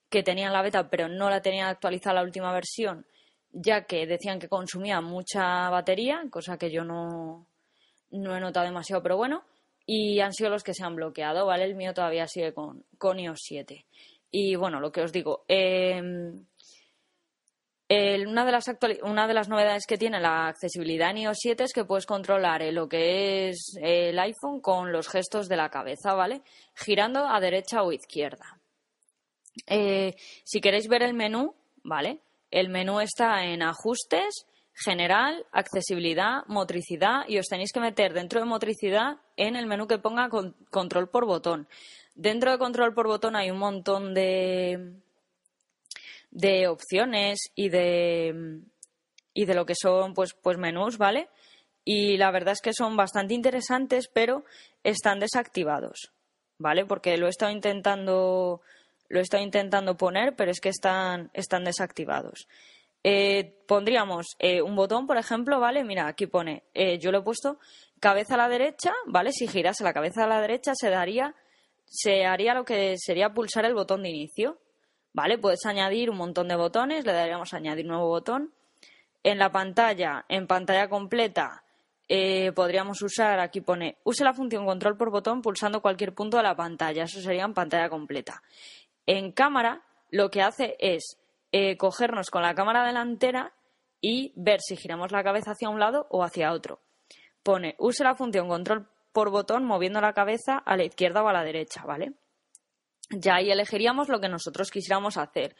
que 0.09 0.23
tenían 0.23 0.53
la 0.53 0.61
beta 0.61 0.89
pero 0.89 1.07
no 1.07 1.29
la 1.29 1.41
tenían 1.41 1.67
actualizada 1.67 2.15
la 2.15 2.23
última 2.23 2.51
versión, 2.51 3.05
ya 3.51 3.85
que 3.85 4.05
decían 4.05 4.39
que 4.39 4.47
consumía 4.47 5.01
mucha 5.01 5.69
batería, 5.69 6.23
cosa 6.29 6.57
que 6.57 6.71
yo 6.71 6.83
no, 6.83 7.47
no 8.11 8.35
he 8.35 8.39
notado 8.39 8.65
demasiado, 8.65 9.01
pero 9.03 9.17
bueno, 9.17 9.43
y 9.85 10.19
han 10.19 10.33
sido 10.33 10.49
los 10.49 10.63
que 10.63 10.73
se 10.73 10.83
han 10.83 10.95
bloqueado, 10.95 11.45
¿vale? 11.45 11.65
El 11.65 11.75
mío 11.75 11.93
todavía 11.93 12.27
sigue 12.27 12.53
con, 12.53 12.85
con 12.97 13.19
iOS 13.19 13.39
7. 13.41 13.85
Y 14.31 14.55
bueno, 14.55 14.79
lo 14.79 14.91
que 14.91 15.01
os 15.01 15.11
digo, 15.11 15.43
eh, 15.49 16.01
una, 18.25 18.45
de 18.45 18.51
las 18.51 18.65
una 19.03 19.27
de 19.27 19.33
las 19.33 19.49
novedades 19.49 19.85
que 19.85 19.97
tiene 19.97 20.21
la 20.21 20.47
accesibilidad 20.47 21.09
en 21.09 21.17
iOS 21.17 21.37
7 21.41 21.63
es 21.65 21.73
que 21.73 21.83
puedes 21.83 22.05
controlar 22.05 22.61
lo 22.71 22.87
que 22.87 23.49
es 23.49 23.77
el 23.81 24.17
iPhone 24.17 24.61
con 24.61 24.93
los 24.93 25.09
gestos 25.09 25.49
de 25.49 25.57
la 25.57 25.69
cabeza, 25.69 26.13
¿vale? 26.13 26.41
Girando 26.73 27.25
a 27.27 27.39
derecha 27.41 27.83
o 27.83 27.91
izquierda. 27.91 28.59
Eh, 29.67 30.15
si 30.45 30.61
queréis 30.61 30.87
ver 30.87 31.03
el 31.03 31.13
menú, 31.13 31.53
¿vale? 31.83 32.19
El 32.51 32.69
menú 32.69 32.99
está 32.99 33.45
en 33.45 33.63
ajustes, 33.63 34.45
general, 34.73 35.45
accesibilidad, 35.51 36.43
motricidad 36.47 37.27
y 37.27 37.37
os 37.37 37.47
tenéis 37.47 37.71
que 37.71 37.79
meter 37.79 38.13
dentro 38.13 38.39
de 38.39 38.45
motricidad 38.45 39.17
en 39.37 39.55
el 39.55 39.65
menú 39.65 39.87
que 39.87 39.97
ponga 39.97 40.29
control 40.69 41.09
por 41.09 41.25
botón. 41.25 41.67
Dentro 42.15 42.51
de 42.51 42.57
control 42.57 42.93
por 42.93 43.07
botón 43.07 43.35
hay 43.35 43.51
un 43.51 43.57
montón 43.57 44.13
de, 44.13 44.93
de 46.31 46.67
opciones 46.67 47.39
y 47.55 47.69
de, 47.69 48.61
y 49.33 49.45
de 49.45 49.53
lo 49.53 49.65
que 49.65 49.75
son 49.75 50.13
pues, 50.13 50.33
pues 50.33 50.57
menús, 50.57 50.97
¿vale? 50.97 51.29
Y 51.83 52.17
la 52.17 52.31
verdad 52.31 52.53
es 52.53 52.61
que 52.61 52.73
son 52.73 52.95
bastante 52.95 53.33
interesantes, 53.33 54.07
pero 54.07 54.45
están 54.83 55.19
desactivados, 55.19 56.11
¿vale? 56.57 56.85
Porque 56.85 57.17
lo 57.17 57.25
he 57.25 57.29
estado 57.29 57.51
intentando, 57.51 58.61
lo 59.11 59.19
estado 59.19 59.43
intentando 59.43 59.95
poner, 59.97 60.35
pero 60.35 60.51
es 60.51 60.59
que 60.59 60.69
están, 60.69 61.29
están 61.33 61.63
desactivados. 61.63 62.47
eh, 63.03 63.55
pondríamos 63.67 64.35
eh, 64.39 64.61
un 64.61 64.75
botón, 64.75 65.07
por 65.07 65.17
ejemplo, 65.17 65.59
¿vale? 65.59 65.83
Mira, 65.83 66.07
aquí 66.07 66.27
pone, 66.27 66.63
eh, 66.73 66.99
yo 66.99 67.11
lo 67.11 67.19
he 67.19 67.23
puesto 67.23 67.57
cabeza 67.99 68.35
a 68.35 68.37
la 68.37 68.47
derecha, 68.49 68.91
¿vale? 69.07 69.31
Si 69.31 69.47
girase 69.47 69.83
la 69.83 69.93
cabeza 69.93 70.23
a 70.23 70.27
la 70.27 70.39
derecha 70.41 70.73
se 70.75 70.89
daría, 70.89 71.35
se 71.85 72.25
haría 72.25 72.53
lo 72.53 72.63
que 72.63 72.95
sería 72.97 73.33
pulsar 73.33 73.65
el 73.65 73.73
botón 73.73 74.03
de 74.03 74.09
inicio, 74.09 74.59
¿vale? 75.13 75.37
Puedes 75.37 75.65
añadir 75.65 76.09
un 76.09 76.17
montón 76.17 76.47
de 76.47 76.55
botones, 76.55 77.05
le 77.05 77.13
daríamos 77.13 77.53
a 77.53 77.57
añadir 77.57 77.85
nuevo 77.85 78.07
botón. 78.07 78.53
En 79.23 79.37
la 79.37 79.51
pantalla, 79.51 80.25
en 80.29 80.47
pantalla 80.47 80.87
completa, 80.87 81.63
podríamos 82.55 83.01
usar, 83.03 83.39
aquí 83.39 83.61
pone, 83.61 83.97
use 84.03 84.23
la 84.23 84.33
función 84.33 84.65
control 84.65 84.97
por 84.97 85.11
botón 85.11 85.41
pulsando 85.41 85.81
cualquier 85.81 86.13
punto 86.13 86.37
de 86.37 86.43
la 86.43 86.55
pantalla, 86.55 87.03
eso 87.03 87.21
sería 87.21 87.45
en 87.45 87.53
pantalla 87.53 87.87
completa. 87.87 88.41
En 89.05 89.31
cámara, 89.31 89.83
lo 90.09 90.29
que 90.29 90.41
hace 90.41 90.75
es 90.79 91.17
eh, 91.51 91.77
cogernos 91.77 92.29
con 92.29 92.41
la 92.41 92.55
cámara 92.55 92.85
delantera 92.85 93.53
y 93.99 94.33
ver 94.35 94.59
si 94.61 94.75
giramos 94.75 95.11
la 95.11 95.23
cabeza 95.23 95.51
hacia 95.51 95.69
un 95.69 95.79
lado 95.79 96.07
o 96.09 96.23
hacia 96.23 96.51
otro. 96.51 96.79
Pone, 97.43 97.75
use 97.79 98.03
la 98.03 98.15
función 98.15 98.47
control 98.47 98.87
por 99.11 99.31
botón 99.31 99.65
moviendo 99.65 100.01
la 100.01 100.13
cabeza 100.13 100.57
a 100.57 100.77
la 100.77 100.83
izquierda 100.83 101.23
o 101.23 101.27
a 101.27 101.33
la 101.33 101.43
derecha, 101.43 101.83
¿vale? 101.85 102.13
Ya 103.09 103.35
ahí 103.35 103.51
elegiríamos 103.51 104.07
lo 104.07 104.19
que 104.19 104.29
nosotros 104.29 104.71
quisiéramos 104.71 105.17
hacer. 105.17 105.55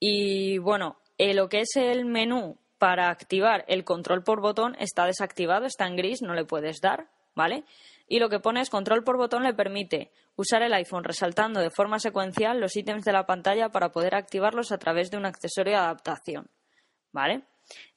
Y 0.00 0.58
bueno, 0.58 0.96
eh, 1.18 1.34
lo 1.34 1.48
que 1.48 1.60
es 1.60 1.76
el 1.76 2.04
menú 2.04 2.58
para 2.78 3.10
activar 3.10 3.64
el 3.68 3.84
control 3.84 4.22
por 4.22 4.40
botón 4.40 4.74
está 4.78 5.06
desactivado, 5.06 5.66
está 5.66 5.86
en 5.86 5.96
gris, 5.96 6.22
no 6.22 6.34
le 6.34 6.44
puedes 6.44 6.80
dar, 6.80 7.08
¿vale? 7.34 7.64
Y 8.06 8.18
lo 8.18 8.28
que 8.28 8.40
pone 8.40 8.60
es 8.60 8.70
control 8.70 9.04
por 9.04 9.16
botón 9.16 9.42
le 9.42 9.54
permite 9.54 10.10
usar 10.36 10.62
el 10.62 10.74
iPhone 10.74 11.04
resaltando 11.04 11.60
de 11.60 11.70
forma 11.70 11.98
secuencial 11.98 12.60
los 12.60 12.76
ítems 12.76 13.04
de 13.04 13.12
la 13.12 13.26
pantalla 13.26 13.70
para 13.70 13.92
poder 13.92 14.14
activarlos 14.14 14.72
a 14.72 14.78
través 14.78 15.10
de 15.10 15.16
un 15.16 15.26
accesorio 15.26 15.72
de 15.72 15.78
adaptación. 15.78 16.50
¿Vale? 17.12 17.44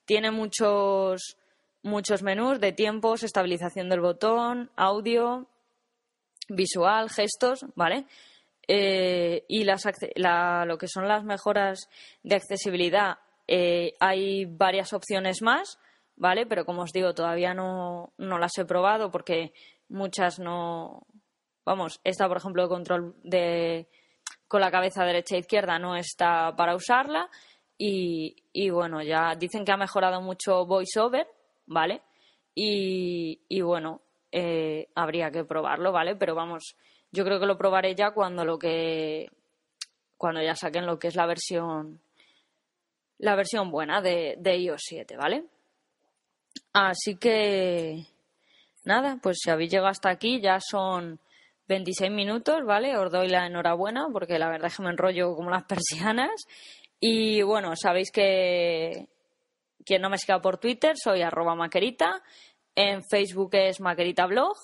Tiene 0.05 0.31
muchos, 0.31 1.37
muchos 1.81 2.23
menús 2.23 2.59
de 2.59 2.71
tiempos, 2.71 3.23
estabilización 3.23 3.89
del 3.89 3.99
botón, 3.99 4.71
audio, 4.75 5.47
visual, 6.47 7.09
gestos, 7.09 7.65
¿vale? 7.75 8.05
Eh, 8.67 9.45
y 9.47 9.63
lo 9.63 10.77
que 10.77 10.87
son 10.87 11.07
las 11.07 11.23
mejoras 11.23 11.89
de 12.23 12.35
accesibilidad, 12.35 13.17
eh, 13.47 13.93
hay 13.99 14.45
varias 14.45 14.93
opciones 14.93 15.41
más, 15.41 15.79
¿vale? 16.15 16.45
Pero 16.45 16.65
como 16.65 16.83
os 16.83 16.91
digo, 16.91 17.13
todavía 17.13 17.53
no, 17.53 18.13
no 18.17 18.37
las 18.37 18.57
he 18.57 18.65
probado 18.65 19.09
porque 19.09 19.53
muchas 19.89 20.39
no. 20.39 21.05
Vamos, 21.65 21.99
esta, 22.03 22.27
por 22.27 22.37
ejemplo, 22.37 22.63
de 22.63 22.69
control 22.69 23.15
de 23.23 23.87
con 24.47 24.61
la 24.61 24.71
cabeza 24.71 25.03
derecha 25.03 25.35
e 25.35 25.39
izquierda 25.39 25.79
no 25.79 25.95
está 25.95 26.55
para 26.55 26.75
usarla. 26.75 27.29
Y, 27.79 28.69
bueno, 28.71 29.03
ya 29.03 29.35
dicen 29.35 29.63
que 29.63 29.71
ha 29.71 29.77
mejorado 29.77 30.19
mucho 30.19 30.65
VoiceOver, 30.65 31.27
¿vale? 31.67 32.01
Y, 32.55 33.39
y 33.47 33.61
bueno, 33.61 34.01
eh, 34.31 34.89
habría 34.95 35.29
que 35.29 35.43
probarlo, 35.43 35.91
¿vale? 35.91 36.15
Pero 36.15 36.33
vamos, 36.33 36.75
yo 37.11 37.23
creo 37.23 37.39
que 37.39 37.45
lo 37.45 37.57
probaré 37.57 37.93
ya 37.93 38.11
cuando 38.11 38.45
lo 38.45 38.57
que. 38.57 39.29
cuando 40.17 40.41
ya 40.41 40.55
saquen 40.55 40.85
lo 40.85 40.97
que 40.97 41.09
es 41.09 41.15
la 41.15 41.27
versión. 41.27 42.01
la 43.19 43.35
versión 43.35 43.69
buena 43.69 44.01
de, 44.01 44.35
de 44.39 44.57
iOS 44.57 44.81
7, 44.85 45.17
¿vale? 45.17 45.45
Así 46.73 47.17
que 47.17 48.05
nada, 48.87 49.19
pues 49.21 49.37
si 49.43 49.49
habéis 49.49 49.71
llegado 49.71 49.89
hasta 49.89 50.09
aquí 50.09 50.41
ya 50.41 50.59
son 50.59 51.19
26 51.67 52.11
minutos, 52.11 52.63
¿vale? 52.65 52.97
Os 52.97 53.11
doy 53.11 53.27
la 53.27 53.45
enhorabuena 53.45 54.07
porque 54.11 54.39
la 54.39 54.49
verdad 54.49 54.67
es 54.67 54.77
que 54.77 54.83
me 54.83 54.89
enrollo 54.89 55.35
como 55.35 55.49
las 55.49 55.63
persianas. 55.67 56.47
Y 56.99 57.43
bueno, 57.43 57.75
sabéis 57.75 58.11
que 58.11 59.07
quien 59.85 60.01
no 60.01 60.09
me 60.09 60.17
siga 60.17 60.41
por 60.41 60.57
Twitter 60.57 60.95
soy 60.97 61.21
arroba 61.21 61.55
maquerita, 61.55 62.23
en 62.75 63.03
Facebook 63.03 63.51
es 63.53 63.79
maquerita 63.79 64.25
blog 64.25 64.55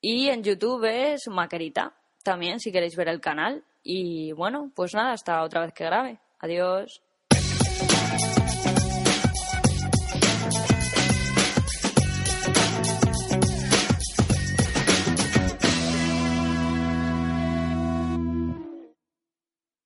y 0.00 0.28
en 0.28 0.42
YouTube 0.42 0.84
es 0.84 1.28
maquerita 1.28 1.94
también 2.22 2.58
si 2.58 2.72
queréis 2.72 2.96
ver 2.96 3.08
el 3.08 3.20
canal. 3.20 3.64
Y 3.82 4.32
bueno, 4.32 4.72
pues 4.74 4.94
nada, 4.94 5.12
hasta 5.12 5.42
otra 5.42 5.60
vez 5.60 5.72
que 5.72 5.84
grabe. 5.84 6.18
Adiós. 6.40 7.05